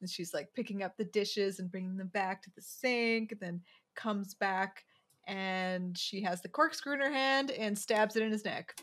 and 0.00 0.08
she's 0.08 0.32
like 0.32 0.48
picking 0.54 0.82
up 0.82 0.96
the 0.96 1.04
dishes 1.06 1.58
and 1.58 1.70
bringing 1.70 1.96
them 1.96 2.08
back 2.08 2.42
to 2.42 2.50
the 2.54 2.62
sink 2.62 3.32
and 3.32 3.40
then 3.40 3.60
comes 3.96 4.34
back 4.34 4.84
and 5.26 5.96
she 5.98 6.22
has 6.22 6.40
the 6.42 6.48
corkscrew 6.48 6.94
in 6.94 7.00
her 7.00 7.12
hand 7.12 7.50
and 7.50 7.78
stabs 7.78 8.16
it 8.16 8.22
in 8.22 8.30
his 8.32 8.44
neck. 8.44 8.74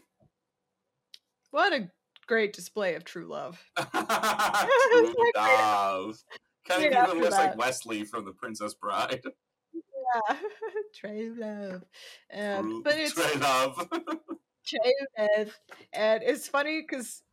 What 1.51 1.73
a 1.73 1.89
great 2.27 2.53
display 2.53 2.95
of 2.95 3.03
true 3.03 3.27
love. 3.27 3.61
True 3.77 3.85
It's 3.93 5.15
like 5.17 5.35
right- 5.35 5.57
love. 5.59 6.23
Kind 6.67 6.85
of 6.95 7.07
even 7.09 7.21
looks 7.21 7.35
like. 7.35 7.57
Westley 7.57 8.03
from 8.05 8.25
The 8.25 8.31
Princess 8.33 8.73
Bride. 8.73 9.21
Yeah, 10.29 10.35
true 10.95 11.35
love. 11.39 11.83
Um, 12.31 12.69
True- 12.69 12.83
but 12.83 12.93
it's 12.97 13.13
True 13.13 13.39
love. 13.39 13.87
true 14.67 14.79
love, 15.17 15.57
and 15.93 16.21
it's 16.23 16.47
funny 16.47 16.81
because 16.81 17.23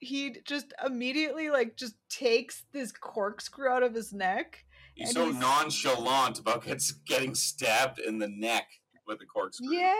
he 0.00 0.36
just 0.44 0.74
immediately 0.84 1.48
like 1.50 1.76
just 1.76 1.94
takes 2.10 2.64
this 2.72 2.90
corkscrew 2.92 3.68
out 3.68 3.82
of 3.84 3.94
his 3.94 4.12
neck. 4.12 4.64
He's 4.94 5.08
And 5.08 5.14
so 5.16 5.24
he's- 5.26 5.40
nonchalant 5.40 6.38
about 6.38 6.64
gets, 6.66 6.92
getting 6.92 7.34
stabbed 7.34 7.98
in 7.98 8.18
the 8.18 8.28
neck 8.28 8.68
with 9.06 9.20
a 9.20 9.26
corkscrew. 9.26 9.74
Yeah, 9.76 9.94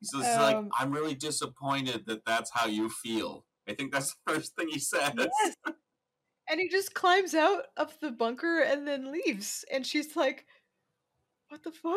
He's 0.00 0.12
just 0.12 0.38
like, 0.40 0.56
Um, 0.56 0.70
I'm 0.78 0.92
really 0.92 1.14
disappointed 1.14 2.04
that 2.06 2.24
that's 2.24 2.50
how 2.52 2.66
you 2.66 2.88
feel. 2.88 3.44
I 3.68 3.74
think 3.74 3.92
that's 3.92 4.14
the 4.26 4.32
first 4.34 4.54
thing 4.56 4.68
he 4.68 4.78
says. 4.78 5.12
yes. 5.16 5.54
And 6.50 6.58
he 6.60 6.68
just 6.68 6.94
climbs 6.94 7.34
out 7.34 7.64
of 7.76 7.94
the 8.00 8.10
bunker 8.10 8.60
and 8.60 8.86
then 8.88 9.12
leaves, 9.12 9.66
and 9.70 9.84
she's 9.86 10.16
like, 10.16 10.46
"What 11.50 11.62
the 11.62 11.72
fuck?" 11.72 11.92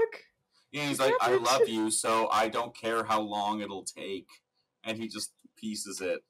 Yeah, 0.74 0.88
he's 0.90 1.00
What 1.00 1.12
like, 1.22 1.30
I 1.32 1.36
love 1.36 1.70
you, 1.70 1.90
so 1.90 2.28
I 2.34 2.50
don't 2.50 2.76
care 2.76 3.06
how 3.06 3.22
long 3.22 3.62
it'll 3.62 3.86
take. 3.86 4.28
And 4.84 4.98
he 4.98 5.08
just 5.08 5.32
pieces 5.56 6.02
it. 6.02 6.22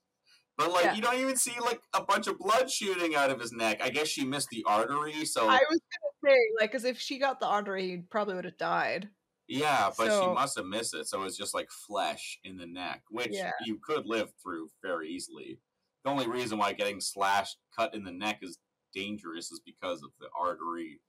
But 0.62 0.74
like 0.74 0.86
Yeah. 0.86 0.94
you 0.94 1.02
don't 1.02 1.16
even 1.18 1.36
see 1.36 1.60
like 1.60 1.82
a 1.96 2.04
bunch 2.04 2.28
of 2.28 2.38
blood 2.38 2.70
shooting 2.70 3.16
out 3.16 3.32
of 3.32 3.40
his 3.40 3.52
neck. 3.52 3.82
I 3.82 3.90
guess 3.90 4.08
she 4.08 4.24
missed 4.26 4.50
the 4.50 4.64
artery, 4.68 5.26
so 5.26 5.48
I 5.48 5.60
was 5.70 5.80
gonna 6.24 6.34
say, 6.34 6.38
like, 6.60 6.72
because 6.72 6.86
if 6.86 7.00
she 7.00 7.18
got 7.18 7.40
the 7.40 7.48
artery, 7.48 7.88
he 7.90 7.98
probably 7.98 8.36
would 8.36 8.46
have 8.46 8.58
died. 8.58 9.10
yeah, 9.48 9.90
but 9.98 10.06
she 10.06 10.28
must 10.34 10.56
have 10.58 10.68
missed 10.68 10.94
it. 10.94 11.08
So 11.08 11.24
it's 11.24 11.36
just 11.36 11.56
like 11.56 11.70
flesh 11.72 12.40
in 12.44 12.58
the 12.58 12.68
neck, 12.68 13.02
which 13.10 13.32
Yeah. 13.34 13.52
you 13.66 13.80
could 13.80 14.06
live 14.06 14.32
through 14.42 14.70
very 14.84 15.10
easily. 15.10 15.60
The 16.04 16.12
only 16.12 16.28
reason 16.28 16.58
why 16.60 16.74
getting 16.74 17.02
slashed, 17.02 17.58
cut 17.76 17.94
in 17.96 18.04
the 18.04 18.12
neck 18.12 18.40
is 18.44 18.60
dangerous 18.94 19.52
is 19.52 19.60
because 19.66 20.04
of 20.04 20.12
the 20.20 20.30
artery 20.40 21.02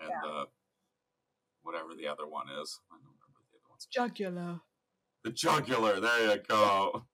and 0.00 0.10
the 0.22 0.46
whatever 1.62 1.94
the 1.94 2.06
other 2.06 2.26
one 2.28 2.48
is. 2.50 2.80
I 2.90 2.94
don't 2.94 3.02
remember 3.04 3.40
the 3.50 3.58
other 3.58 3.68
one's. 3.68 3.86
Jugular. 3.86 4.60
The 5.24 5.30
jugular. 5.32 6.00
There 6.00 6.34
you 6.36 6.42
go. 6.48 7.04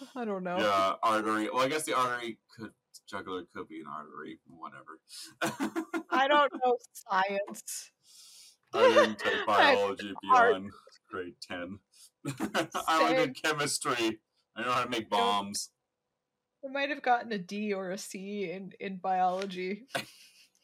Jugular. 0.00 0.12
I 0.16 0.24
don't 0.24 0.44
know. 0.44 0.58
Yeah, 0.58 0.94
artery. 1.02 1.48
Well, 1.52 1.64
I 1.64 1.68
guess 1.68 1.84
the 1.84 1.96
artery 1.96 2.38
could 2.56 2.70
jugular 3.08 3.44
could 3.54 3.68
be 3.68 3.80
an 3.80 3.86
artery. 3.86 4.38
Whatever. 4.46 5.00
I 6.10 6.28
don't 6.28 6.52
know 6.64 6.76
science. 6.92 7.90
I 8.72 8.88
didn't 8.94 9.18
take 9.18 9.34
biology 9.46 10.12
beyond 10.22 10.70
grade 11.10 11.34
ten. 11.40 11.78
I 12.86 13.02
only 13.02 13.14
did 13.14 13.42
chemistry. 13.42 14.20
I 14.56 14.62
know 14.62 14.72
how 14.72 14.84
to 14.84 14.90
make 14.90 15.10
bombs. 15.10 15.70
I 16.64 16.70
might 16.70 16.90
have 16.90 17.02
gotten 17.02 17.32
a 17.32 17.38
D 17.38 17.72
or 17.72 17.90
a 17.90 17.98
C 17.98 18.50
in, 18.50 18.72
in 18.78 18.96
biology. 18.96 19.86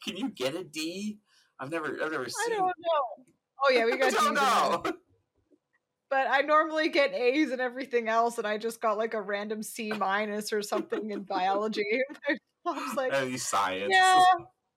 Can 0.03 0.15
you 0.15 0.29
get 0.29 0.55
a 0.55 0.63
D? 0.63 1.17
I've 1.59 1.71
never, 1.71 1.97
I've 2.03 2.11
never 2.11 2.29
seen. 2.29 2.35
I 2.39 2.49
seen. 2.49 2.57
don't 2.57 2.67
know. 2.67 3.25
Oh 3.65 3.71
yeah, 3.71 3.85
we 3.85 3.97
got 3.97 4.11
D's 4.11 4.19
don't 4.19 4.35
know. 4.35 4.83
But 6.09 6.27
I 6.29 6.41
normally 6.41 6.87
get 6.89 7.13
A's 7.13 7.51
and 7.51 7.59
everything 7.59 8.07
else, 8.07 8.37
and 8.37 8.47
I 8.47 8.57
just 8.57 8.81
got 8.81 8.97
like 8.97 9.13
a 9.13 9.21
random 9.21 9.61
C 9.61 9.91
minus 9.97 10.53
or 10.53 10.61
something 10.61 11.11
in 11.11 11.23
biology. 11.23 12.01
My 12.65 12.73
mom's 12.73 12.95
like, 12.95 13.11
oh, 13.13 13.25
Any 13.25 13.37
science? 13.37 13.91
"Yeah, 13.91 14.23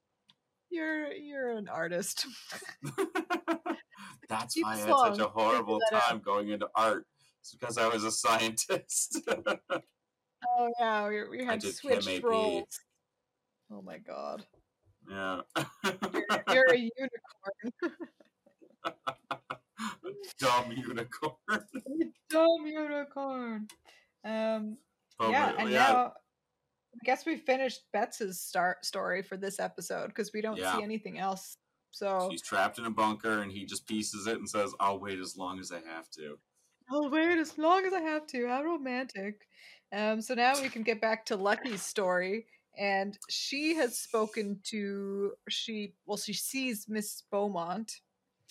you're 0.71 1.13
you're 1.13 1.51
an 1.51 1.69
artist." 1.69 2.27
That's 4.29 4.55
Keep 4.55 4.65
why 4.65 4.75
I 4.75 4.77
had 4.77 4.89
such 4.89 5.19
a 5.19 5.29
horrible 5.29 5.79
that 5.91 5.97
out. 5.97 6.03
time 6.09 6.21
going 6.25 6.51
into 6.51 6.69
art. 6.75 7.07
It's 7.41 7.55
because 7.55 7.79
I 7.79 7.89
was 7.89 8.05
a 8.05 8.11
scientist. 8.13 9.21
Oh 10.59 10.71
yeah, 10.79 11.09
we, 11.09 11.39
we 11.39 11.45
had 11.45 11.61
did 11.61 11.75
switched 11.75 12.23
roles. 12.23 12.81
Oh 13.73 13.83
my 13.83 13.99
god, 13.99 14.45
yeah. 15.09 15.41
you're, 15.85 16.45
you're 16.49 16.73
a 16.73 16.79
unicorn. 16.79 17.97
Dumb 20.39 20.73
unicorn. 20.73 21.37
Dumb 22.31 22.67
unicorn. 22.67 23.69
Um, 24.25 24.77
But 25.19 25.31
yeah, 25.31 25.55
and 25.59 25.71
yeah, 25.71 25.79
now 25.79 26.13
I 26.95 26.99
guess 27.05 27.25
we 27.27 27.37
finished 27.37 27.83
Betts's 27.93 28.41
start 28.41 28.85
story 28.85 29.23
for 29.23 29.37
this 29.37 29.61
episode 29.61 30.09
because 30.09 30.33
we 30.33 30.41
don't 30.41 30.57
Yeah. 30.59 30.77
see 30.77 30.83
anything 30.83 31.19
else. 31.19 31.57
So 31.93 32.29
she's 32.31 32.43
trapped 32.43 32.79
in 32.79 32.85
a 32.87 32.91
bunker 32.91 33.43
and 33.43 33.51
he 33.51 33.65
just 33.65 33.87
pieces 33.87 34.27
it 34.27 34.39
and 34.39 34.49
says, 34.49 34.73
I'll 34.81 34.99
wait 35.01 35.19
as 35.19 35.37
long 35.37 35.59
as 35.59 35.73
I 35.73 35.81
have 35.81 36.09
to. 36.13 36.39
I'll 36.91 37.11
wait 37.11 37.39
as 37.39 37.57
long 37.59 37.85
as 37.85 37.93
I 37.93 38.01
have 38.01 38.27
to. 38.29 38.47
How 38.49 38.63
romantic. 38.63 39.47
Um, 39.93 40.21
so 40.21 40.35
now 40.35 40.61
we 40.61 40.69
can 40.69 40.83
get 40.83 41.01
back 41.01 41.25
to 41.27 41.37
Lucky's 41.37 41.83
story. 41.83 42.47
And 42.79 43.19
she 43.29 43.75
has 43.75 43.99
spoken 43.99 44.61
to 44.65 45.33
she 45.49 45.95
well, 46.07 46.17
she 46.17 46.33
sees 46.33 46.87
Miss 46.89 47.23
Beaumont 47.31 48.01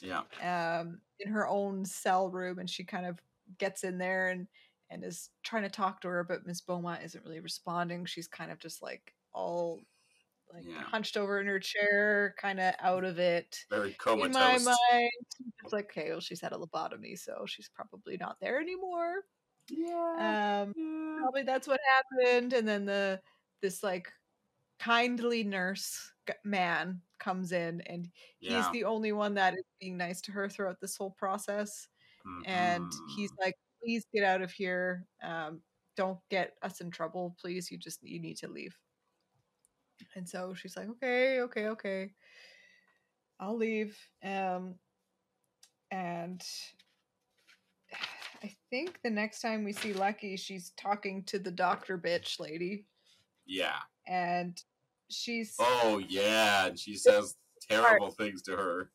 Yeah. 0.02 0.24
um 0.42 1.00
in 1.19 1.32
her 1.32 1.47
own 1.47 1.86
cell 1.86 2.29
room 2.29 2.60
and 2.60 2.69
she 2.69 2.84
kind 2.84 3.05
of 3.05 3.19
gets 3.58 3.84
in 3.84 3.97
there 3.97 4.29
and 4.29 4.47
and 4.91 5.03
is 5.03 5.29
trying 5.43 5.63
to 5.63 5.69
talk 5.69 6.01
to 6.01 6.08
her, 6.08 6.23
but 6.23 6.47
Miss 6.47 6.62
Beaumont 6.62 7.03
isn't 7.03 7.23
really 7.23 7.39
responding. 7.41 8.05
She's 8.05 8.27
kind 8.27 8.51
of 8.51 8.60
just 8.60 8.82
like 8.82 9.13
all 9.34 9.79
like 10.53 10.65
Yeah. 10.65 10.82
hunched 10.84 11.15
over 11.17 11.39
in 11.39 11.47
her 11.47 11.60
chair, 11.60 12.36
kind 12.39 12.60
of 12.60 12.73
out 12.79 13.03
of 13.03 13.19
it. 13.19 13.65
Very 13.69 13.93
comatose 13.93 14.27
In 14.27 14.34
my 14.34 14.58
mind, 14.91 15.12
it's 15.63 15.73
like, 15.73 15.86
okay, 15.86 16.10
well, 16.10 16.19
she's 16.19 16.41
had 16.41 16.53
a 16.53 16.58
lobotomy, 16.58 17.17
so 17.19 17.45
she's 17.47 17.69
probably 17.69 18.17
not 18.17 18.38
there 18.41 18.60
anymore. 18.60 19.25
Yeah. 19.69 20.63
Um, 20.65 20.73
yeah. 20.75 21.17
probably 21.19 21.43
that's 21.43 21.67
what 21.67 21.79
happened. 21.88 22.53
And 22.53 22.67
then 22.67 22.86
the 22.86 23.21
this 23.62 23.84
like 23.84 24.12
kindly 24.79 25.43
nurse 25.43 26.13
man 26.43 27.01
comes 27.19 27.51
in, 27.51 27.82
and 27.82 28.10
he's 28.41 28.69
Yeah. 28.69 28.71
the 28.71 28.84
only 28.86 29.12
one 29.13 29.36
that 29.36 29.53
is 29.55 29.63
being 29.79 29.97
nice 29.97 30.21
to 30.21 30.32
her 30.34 30.49
throughout 30.49 30.79
this 30.82 30.97
whole 30.97 31.12
process. 31.12 31.88
And 32.45 32.91
he's 33.05 33.32
Mhm. 33.32 33.38
like, 33.43 33.55
"Please 33.84 34.05
get 34.13 34.23
out 34.25 34.41
of 34.43 34.51
here. 34.53 35.08
Um, 35.23 35.63
don't 35.97 36.19
get 36.29 36.58
us 36.63 36.82
in 36.82 36.91
trouble, 36.91 37.36
please. 37.41 37.71
You 37.71 37.77
just 37.79 38.03
you 38.03 38.19
need 38.19 38.38
to 38.39 38.47
leave." 38.49 38.77
And 40.15 40.27
so 40.27 40.53
she's 40.53 40.75
like, 40.77 40.88
"Okay, 40.89 41.41
okay, 41.41 41.67
okay. 41.69 42.15
I'll 43.39 43.55
leave." 43.58 43.97
Um, 44.23 44.79
and 45.91 46.43
I 48.43 48.55
think 48.69 49.01
the 49.01 49.10
next 49.10 49.41
time 49.41 49.63
we 49.63 49.73
see 49.73 49.93
Lucky, 49.93 50.38
she's 50.38 50.71
talking 50.71 51.23
to 51.25 51.39
the 51.39 51.51
doctor 51.51 51.97
bitch 51.97 52.39
lady, 52.39 52.88
Yeah. 53.45 53.79
and 54.08 54.62
she's 55.10 55.56
Oh, 55.60 56.02
yeah. 56.08 56.67
And 56.67 56.80
she 56.80 56.95
says 56.95 57.36
terrible 57.69 58.12
things 58.12 58.41
to 58.43 58.56
her. 58.56 58.91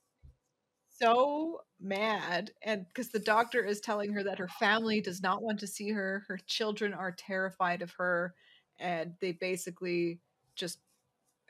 so 0.89 1.61
mad 1.81 2.53
and 2.63 2.87
because 2.89 3.09
the 3.11 3.19
doctor 3.19 3.63
is 3.65 3.81
telling 3.81 4.13
her 4.13 4.23
that 4.23 4.39
her 4.39 4.49
family 4.49 5.01
does 5.01 5.21
not 5.21 5.43
want 5.43 5.59
to 5.61 5.67
see 5.67 5.91
her 5.91 6.25
her 6.29 6.39
children 6.47 6.95
are 6.95 7.13
terrified 7.13 7.83
of 7.83 7.91
her 7.93 8.35
and 8.79 9.13
they 9.21 9.33
basically 9.33 10.21
just 10.57 10.79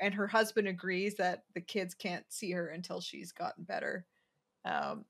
and 0.00 0.12
her 0.14 0.26
husband 0.26 0.66
agrees 0.66 1.14
that 1.14 1.44
the 1.54 1.60
kids 1.60 1.94
can't 1.94 2.24
see 2.30 2.50
her 2.50 2.68
until 2.68 3.00
she's 3.00 3.32
gotten 3.32 3.64
better 3.64 4.06
um 4.64 5.04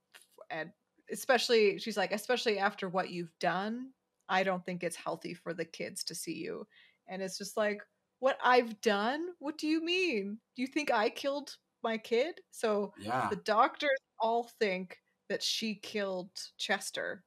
and 0.51 0.71
especially 1.11 1.79
she's 1.79 1.97
like 1.97 2.12
especially 2.12 2.59
after 2.59 2.88
what 2.88 3.11
you've 3.11 3.33
done 3.38 3.90
i 4.29 4.43
don't 4.43 4.64
think 4.67 4.83
it's 4.83 4.97
healthy 4.97 5.33
for 5.33 5.55
the 5.55 5.64
kids 5.64 6.03
to 6.05 6.14
see 6.14 6.35
you 6.35 6.67
and 7.09 7.23
it's 7.23 7.38
just 7.38 7.57
like 7.57 7.81
what 8.20 8.38
i've 8.42 8.81
done 8.81 9.29
what 9.38 9.59
do 9.59 9.66
you 9.66 9.83
mean 9.85 10.38
do 10.57 10.62
you 10.62 10.68
think 10.68 10.90
i 10.92 11.09
killed 11.11 11.57
my 11.83 11.98
kid 11.98 12.40
so 12.50 12.92
Yeah. 12.98 13.29
the 13.31 13.37
doctors 13.37 13.98
all 14.18 14.44
think 14.61 14.98
that 15.29 15.42
she 15.42 15.74
killed 15.77 16.31
Chester, 16.59 17.24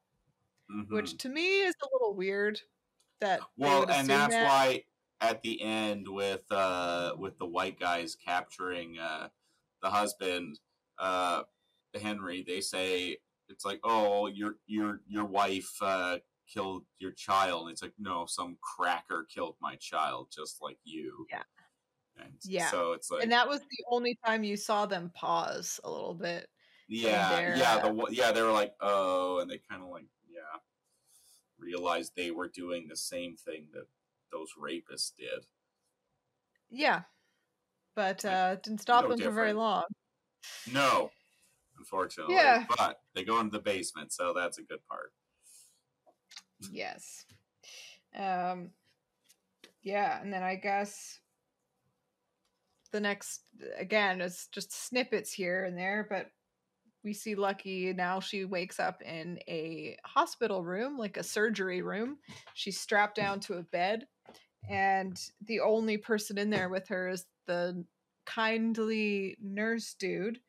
Mhm. 0.71 0.89
which 0.91 1.17
to 1.17 1.29
me 1.29 1.61
is 1.61 1.73
a 1.81 1.87
little 1.93 2.13
weird. 2.15 2.61
That 3.21 3.41
well 3.57 3.89
and 3.89 4.07
that's 4.07 4.33
that. 4.33 4.45
why 4.45 4.83
at 5.21 5.41
the 5.41 5.61
end 5.61 6.07
with 6.07 6.43
uh 6.51 7.15
with 7.17 7.37
the 7.39 7.45
white 7.47 7.79
guys 7.79 8.15
capturing 8.15 8.99
uh 8.99 9.29
the 9.81 9.89
husband 9.89 10.59
uh 10.99 11.43
henry 11.99 12.43
they 12.43 12.61
say 12.61 13.17
it's 13.49 13.65
like 13.65 13.79
oh 13.83 14.27
your 14.27 14.57
your 14.67 15.01
your 15.07 15.25
wife 15.25 15.81
uh 15.81 16.19
killed 16.51 16.83
your 16.99 17.11
child 17.11 17.63
and 17.63 17.71
it's 17.73 17.81
like 17.81 17.93
no 17.99 18.25
some 18.27 18.57
cracker 18.61 19.25
killed 19.33 19.55
my 19.61 19.75
child 19.75 20.27
just 20.33 20.61
like 20.61 20.77
you 20.83 21.25
Yeah. 21.29 21.43
and 22.17 22.33
Yeah. 22.43 22.69
so 22.71 22.93
it's 22.93 23.11
like 23.11 23.23
and 23.23 23.31
that 23.31 23.47
was 23.47 23.59
the 23.59 23.83
only 23.89 24.17
time 24.25 24.43
you 24.43 24.55
saw 24.57 24.85
them 24.85 25.11
pause 25.13 25.79
a 25.83 25.89
little 25.91 26.13
bit. 26.13 26.47
yeah 26.87 27.55
yeah 27.57 27.75
uh, 27.75 27.91
the 27.91 28.07
yeah 28.11 28.31
they 28.31 28.41
were 28.41 28.51
like 28.51 28.73
oh 28.81 29.39
and 29.39 29.51
they 29.51 29.59
kind 29.69 29.83
of 29.83 29.89
like 29.89 30.05
yeah 30.29 30.59
realized 31.59 32.13
they 32.15 32.31
were 32.31 32.47
doing 32.47 32.87
the 32.87 32.95
same 32.95 33.35
thing 33.35 33.67
that 33.73 33.87
those 34.31 34.49
rapists 34.61 35.11
did 35.17 35.45
Yeah, 36.69 37.01
but 37.95 38.23
uh, 38.25 38.51
it 38.53 38.63
didn't 38.63 38.81
stop 38.81 39.03
no 39.05 39.09
them 39.09 39.19
for 39.19 39.31
very 39.31 39.53
long. 39.53 39.83
No, 40.71 41.11
unfortunately. 41.77 42.35
Yeah. 42.35 42.65
But 42.77 42.99
they 43.15 43.23
go 43.23 43.39
into 43.39 43.51
the 43.57 43.63
basement, 43.63 44.11
so 44.13 44.33
that's 44.33 44.59
a 44.59 44.63
good 44.63 44.85
part. 44.87 45.11
Yes. 46.71 47.25
Um 48.17 48.71
yeah, 49.83 50.21
and 50.21 50.33
then 50.33 50.43
I 50.43 50.55
guess 50.55 51.19
the 52.91 52.99
next 52.99 53.41
again 53.77 54.21
it's 54.21 54.47
just 54.47 54.73
snippets 54.73 55.31
here 55.31 55.63
and 55.65 55.77
there, 55.77 56.05
but 56.09 56.27
we 57.03 57.13
see 57.13 57.35
Lucky 57.35 57.93
now 57.93 58.19
she 58.19 58.43
wakes 58.43 58.79
up 58.79 59.01
in 59.01 59.39
a 59.47 59.97
hospital 60.03 60.63
room, 60.63 60.97
like 60.97 61.17
a 61.17 61.23
surgery 61.23 61.81
room. 61.81 62.17
She's 62.53 62.79
strapped 62.79 63.15
down 63.15 63.39
to 63.41 63.55
a 63.55 63.63
bed 63.63 64.07
and 64.69 65.17
the 65.45 65.61
only 65.61 65.97
person 65.97 66.37
in 66.37 66.49
there 66.49 66.69
with 66.69 66.87
her 66.89 67.09
is 67.09 67.25
the 67.45 67.85
kindly 68.25 69.37
nurse 69.41 69.95
dude. 69.97 70.39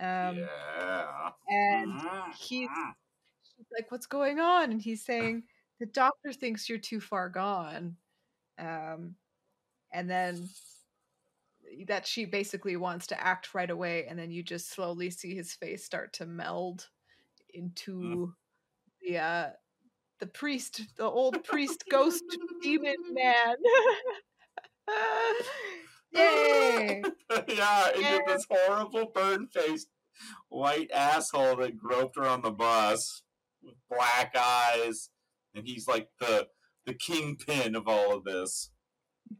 Um 0.00 0.38
yeah. 0.38 1.30
and 1.48 2.00
he's 2.38 2.68
she's 3.58 3.66
like, 3.76 3.90
"What's 3.90 4.06
going 4.06 4.40
on?" 4.40 4.70
And 4.70 4.80
he's 4.80 5.04
saying, 5.04 5.44
"The 5.80 5.86
doctor 5.86 6.32
thinks 6.32 6.68
you're 6.68 6.78
too 6.78 7.00
far 7.00 7.28
gone." 7.28 7.96
Um, 8.58 9.16
and 9.92 10.08
then 10.08 10.48
that 11.86 12.06
she 12.06 12.24
basically 12.24 12.76
wants 12.76 13.06
to 13.08 13.22
act 13.22 13.54
right 13.54 13.70
away, 13.70 14.06
and 14.06 14.18
then 14.18 14.30
you 14.30 14.42
just 14.42 14.70
slowly 14.70 15.10
see 15.10 15.34
his 15.34 15.52
face 15.52 15.84
start 15.84 16.12
to 16.14 16.26
meld 16.26 16.88
into 17.52 18.34
the 19.02 19.18
uh, 19.18 19.50
the 20.18 20.26
priest, 20.26 20.82
the 20.96 21.04
old 21.04 21.44
priest 21.44 21.84
ghost 21.90 22.24
demon 22.62 22.96
man. 23.12 23.56
Yay! 26.12 27.02
yeah, 27.48 27.88
into 27.90 28.00
Yeah. 28.00 28.18
this 28.26 28.46
horrible 28.50 29.10
burn 29.14 29.46
faced 29.48 29.88
white 30.48 30.90
asshole 30.90 31.56
that 31.56 31.76
groped 31.76 32.16
her 32.16 32.26
on 32.26 32.40
the 32.40 32.50
bus 32.50 33.22
with 33.62 33.74
black 33.90 34.34
eyes. 34.36 35.10
And 35.54 35.66
he's 35.66 35.88
like 35.88 36.08
the 36.20 36.48
the 36.86 36.94
kingpin 36.94 37.74
of 37.76 37.86
all 37.86 38.14
of 38.14 38.24
this. 38.24 38.70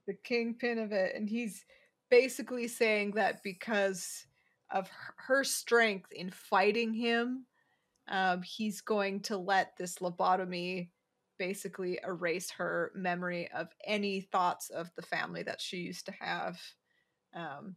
the 0.06 0.14
kingpin 0.22 0.78
of 0.78 0.92
it 0.92 1.14
and 1.16 1.30
he's 1.30 1.64
basically 2.10 2.68
saying 2.68 3.12
that 3.12 3.42
because 3.42 4.26
of 4.70 4.90
her- 5.16 5.44
strength 5.44 6.12
in 6.12 6.30
fighting 6.30 6.92
him 6.92 7.46
um, 8.08 8.42
he's 8.42 8.82
going 8.82 9.20
to 9.20 9.38
let 9.38 9.74
this 9.78 9.96
lobotomy 9.96 10.90
basically 11.38 11.98
erase 12.04 12.50
her 12.50 12.92
memory 12.94 13.48
of 13.52 13.68
any 13.86 14.20
thoughts 14.20 14.68
of 14.68 14.90
the 14.94 15.02
family 15.02 15.42
that 15.42 15.58
she 15.60 15.78
used 15.78 16.04
to 16.04 16.12
have 16.20 16.60
um, 17.34 17.74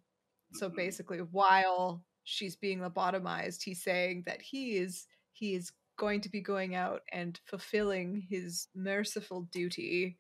so 0.54 0.70
Mhm. 0.70 0.76
basically 0.76 1.20
while 1.20 2.04
she's 2.26 2.58
being 2.58 2.80
lobotomized 2.80 3.64
he's 3.64 3.82
saying 3.84 4.24
that 4.26 4.42
he 4.42 4.76
is 4.78 5.08
he 5.32 5.56
is 5.56 5.72
going 5.98 6.22
to 6.22 6.30
be 6.30 6.42
going 6.42 6.76
out 6.76 7.02
and 7.12 7.40
fulfilling 7.46 8.26
his 8.30 8.68
merciful 8.76 9.48
duty 9.52 10.18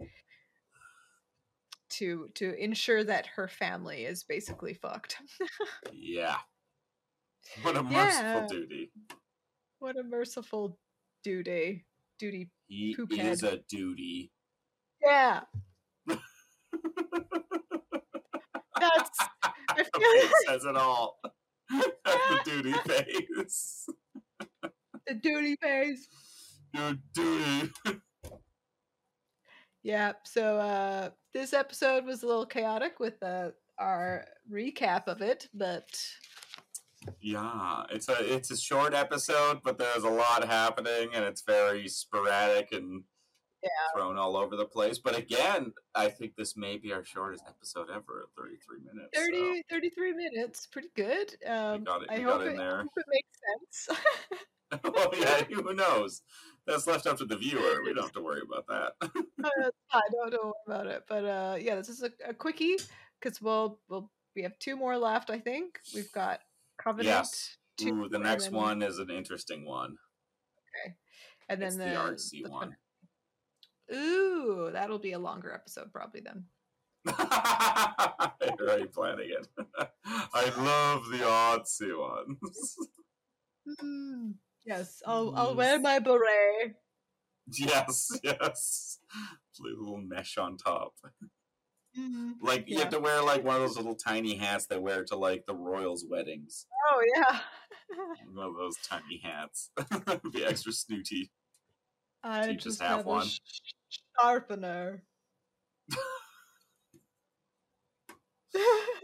to 1.89 2.29
to 2.35 2.53
ensure 2.63 3.03
that 3.03 3.25
her 3.27 3.47
family 3.47 4.05
is 4.05 4.23
basically 4.23 4.73
fucked. 4.73 5.17
Yeah. 5.93 6.37
What 7.63 7.75
a 7.75 7.83
merciful 7.83 8.25
Yeah. 8.41 8.47
duty. 8.47 8.91
what 9.79 9.97
a 9.97 10.03
merciful 10.03 10.77
duty. 11.23 11.85
Duty. 12.19 12.49
He 12.67 12.95
Poop 12.95 13.11
is 13.13 13.43
a 13.43 13.57
duty. 13.69 14.31
Yeah. 15.03 15.41
That's 18.79 19.19
I 19.69 19.83
feel 19.83 20.29
says 20.47 20.65
it 20.65 20.75
all. 20.75 21.19
That's 21.69 21.89
the 22.05 22.39
duty 22.45 22.73
face. 22.87 23.87
The 25.13 25.19
duty 25.19 25.55
phase. 25.61 26.07
Your 26.73 26.95
duty. 27.13 27.71
Yeah. 29.83 30.11
So 30.25 30.57
uh 30.59 31.09
this 31.33 31.53
episode 31.53 32.05
was 32.05 32.21
a 32.21 32.27
little 32.27 32.45
chaotic 32.45 32.99
with 32.99 33.21
uh 33.23 33.49
our 33.79 34.25
recap 34.51 35.07
of 35.07 35.21
it, 35.23 35.47
but 35.55 35.89
Yeah, 37.19 37.83
it's 37.89 38.07
a 38.07 38.33
it's 38.35 38.51
a 38.51 38.57
short 38.57 38.93
episode, 38.93 39.61
but 39.63 39.79
there's 39.79 40.03
a 40.03 40.09
lot 40.09 40.45
happening, 40.45 41.09
and 41.15 41.25
it's 41.25 41.41
very 41.41 41.87
sporadic 41.87 42.71
and 42.73 43.03
Yeah. 43.63 43.69
thrown 43.95 44.17
all 44.19 44.37
over 44.37 44.55
the 44.55 44.65
place. 44.67 44.99
But 44.99 45.17
again, 45.17 45.73
I 45.95 46.09
think 46.09 46.35
this 46.35 46.55
may 46.55 46.77
be 46.77 46.93
our 46.93 47.03
shortest 47.03 47.43
episode 47.47 47.89
ever 47.89 48.21
at 48.21 48.35
33 48.37 48.81
minutes. 48.85 49.17
so 49.17 49.61
33 49.75 50.13
minutes, 50.13 50.67
pretty 50.67 50.91
good. 50.95 51.35
Um, 51.47 51.83
got 51.85 52.03
it- 52.03 52.09
I 52.11 52.17
we 52.19 52.23
hope 52.23 52.37
got 52.41 52.47
in 52.49 52.55
there. 52.57 52.77
hope 52.83 52.91
it 52.97 53.05
makes 53.09 53.87
sense. 53.87 53.99
oh 54.83 55.09
yeah, 55.17 55.43
who 55.49 55.73
knows? 55.73 56.21
That's 56.67 56.87
left 56.87 57.07
up 57.07 57.17
to 57.17 57.25
the 57.25 57.37
viewer. 57.37 57.81
We 57.83 57.93
don't 57.93 58.03
have 58.03 58.11
to 58.13 58.21
worry 58.21 58.41
about 58.41 58.67
that. 58.67 58.93
uh, 59.43 59.69
I 59.91 60.01
don't 60.11 60.31
know 60.33 60.53
about 60.67 60.87
it, 60.87 61.03
but 61.07 61.25
uh, 61.25 61.57
yeah, 61.59 61.75
this 61.75 61.89
is 61.89 62.03
a, 62.03 62.11
a 62.27 62.33
quickie 62.33 62.77
because 63.19 63.41
we'll 63.41 63.79
we'll 63.89 64.11
we 64.35 64.43
have 64.43 64.57
two 64.59 64.75
more 64.75 64.97
left. 64.97 65.29
I 65.29 65.39
think 65.39 65.79
we've 65.93 66.11
got 66.11 66.39
Covenant. 66.81 67.07
yes. 67.07 67.57
two, 67.77 68.03
Ooh, 68.03 68.09
the 68.09 68.19
next 68.19 68.45
then- 68.45 68.53
one 68.53 68.81
is 68.81 68.99
an 68.99 69.09
interesting 69.09 69.65
one. 69.65 69.95
Okay, 70.85 70.95
and 71.49 71.61
then 71.61 71.67
it's 71.67 71.77
the, 71.77 71.83
the 71.83 71.89
artsy 71.89 72.43
the 72.43 72.49
one. 72.49 72.75
Ooh, 73.93 74.69
that'll 74.71 74.99
be 74.99 75.11
a 75.11 75.19
longer 75.19 75.53
episode 75.53 75.91
probably 75.91 76.21
then. 76.21 76.45
You're 77.05 78.69
already 78.69 78.85
planning 78.85 79.31
it. 79.31 79.47
I 80.05 80.43
love 80.57 81.05
the 81.09 81.17
artsy 81.25 81.97
ones. 81.97 82.75
Mm, 83.81 84.33
yes, 84.65 85.01
I'll 85.05 85.33
I'll 85.35 85.55
wear 85.55 85.79
my 85.79 85.99
beret. 85.99 86.75
yes, 87.47 88.11
yes. 88.23 88.99
Blue 89.59 89.75
little 89.79 89.97
mesh 89.97 90.37
on 90.37 90.57
top. 90.57 90.93
Mhm. 91.97 92.35
Like 92.41 92.69
you 92.69 92.79
have 92.79 92.89
to 92.89 92.99
wear 92.99 93.21
like 93.21 93.43
one 93.43 93.55
of 93.55 93.61
those 93.61 93.75
little 93.77 93.95
tiny 93.95 94.35
hats 94.35 94.65
they 94.65 94.77
wear 94.79 95.03
to 95.05 95.15
like 95.15 95.45
the 95.45 95.55
royals' 95.55 96.05
weddings. 96.09 96.65
Oh 96.89 97.03
yeah. 97.15 97.39
One 98.33 98.47
of 98.47 98.55
those 98.55 98.77
tiny 98.87 99.19
hats. 99.21 99.69
Be 100.33 100.45
extra 100.45 100.71
snooty. 100.71 101.29
I 102.23 102.45
you 102.47 102.53
just, 102.53 102.63
just 102.65 102.81
have, 102.81 102.97
have 102.97 103.05
one? 103.05 103.27
sh- 103.27 103.39
sharpener. 104.17 105.03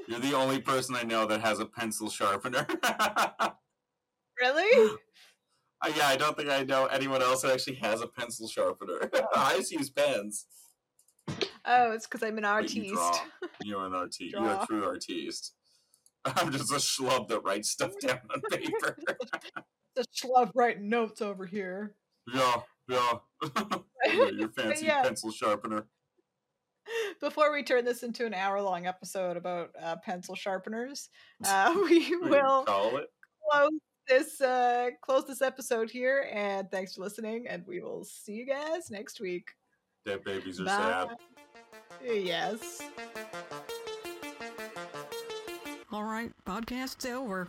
You're 0.07 0.19
the 0.19 0.33
only 0.35 0.61
person 0.61 0.95
I 0.95 1.03
know 1.03 1.25
that 1.25 1.41
has 1.41 1.59
a 1.59 1.65
pencil 1.65 2.09
sharpener. 2.09 2.65
really? 4.39 4.97
Uh, 5.81 5.91
yeah, 5.95 6.07
I 6.07 6.15
don't 6.17 6.35
think 6.35 6.49
I 6.49 6.63
know 6.63 6.85
anyone 6.87 7.21
else 7.21 7.41
that 7.43 7.51
actually 7.53 7.75
has 7.75 8.01
a 8.01 8.07
pencil 8.07 8.47
sharpener. 8.47 9.09
I 9.35 9.57
just 9.57 9.71
use 9.71 9.89
pens. 9.89 10.45
Oh, 11.65 11.91
it's 11.91 12.07
because 12.07 12.23
I'm 12.23 12.37
an 12.37 12.43
But 12.43 12.73
you 12.73 12.95
artiste. 12.97 13.23
You're 13.63 13.85
an 13.85 13.93
artiste. 13.93 14.33
You're 14.33 14.45
a 14.47 14.65
true 14.67 14.85
artiste. 14.85 15.53
I'm 16.25 16.51
just 16.51 16.71
a 16.71 16.75
schlub 16.77 17.27
that 17.27 17.41
writes 17.43 17.69
stuff 17.69 17.91
down 18.01 18.19
on 18.33 18.41
paper. 18.51 18.97
The 19.95 20.05
schlub 20.15 20.51
writing 20.55 20.89
notes 20.89 21.21
over 21.21 21.45
here. 21.45 21.95
yeah, 22.33 22.61
yeah. 22.89 23.13
Yeah, 24.07 24.29
Your 24.29 24.49
fancy 24.49 24.85
yeah. 24.85 25.03
pencil 25.03 25.31
sharpener. 25.31 25.85
Before 27.19 27.51
we 27.51 27.63
turn 27.63 27.83
this 27.83 28.03
into 28.03 28.25
an 28.25 28.33
hour-long 28.33 28.85
episode 28.87 29.35
about 29.35 29.71
uh, 29.81 29.97
pencil 29.97 30.35
sharpeners, 30.35 31.09
uh, 31.45 31.73
we 31.75 32.15
We 32.15 32.29
will 32.29 32.63
call 32.63 32.95
it. 32.97 33.07
close 33.51 33.69
this 34.07 34.41
uh, 34.41 34.89
close 35.01 35.25
this 35.25 35.41
episode 35.41 35.89
here. 35.89 36.29
And 36.33 36.69
thanks 36.71 36.95
for 36.95 37.01
listening. 37.01 37.47
And 37.47 37.65
we 37.67 37.81
will 37.81 38.03
see 38.03 38.33
you 38.33 38.45
guys 38.45 38.89
next 38.89 39.19
week. 39.19 39.49
Dead 40.05 40.23
babies 40.23 40.59
are 40.61 40.65
Bye. 40.65 41.07
sad. 41.07 41.09
Yes. 42.05 42.81
All 45.91 46.03
right, 46.03 46.31
podcast's 46.45 47.05
over. 47.05 47.45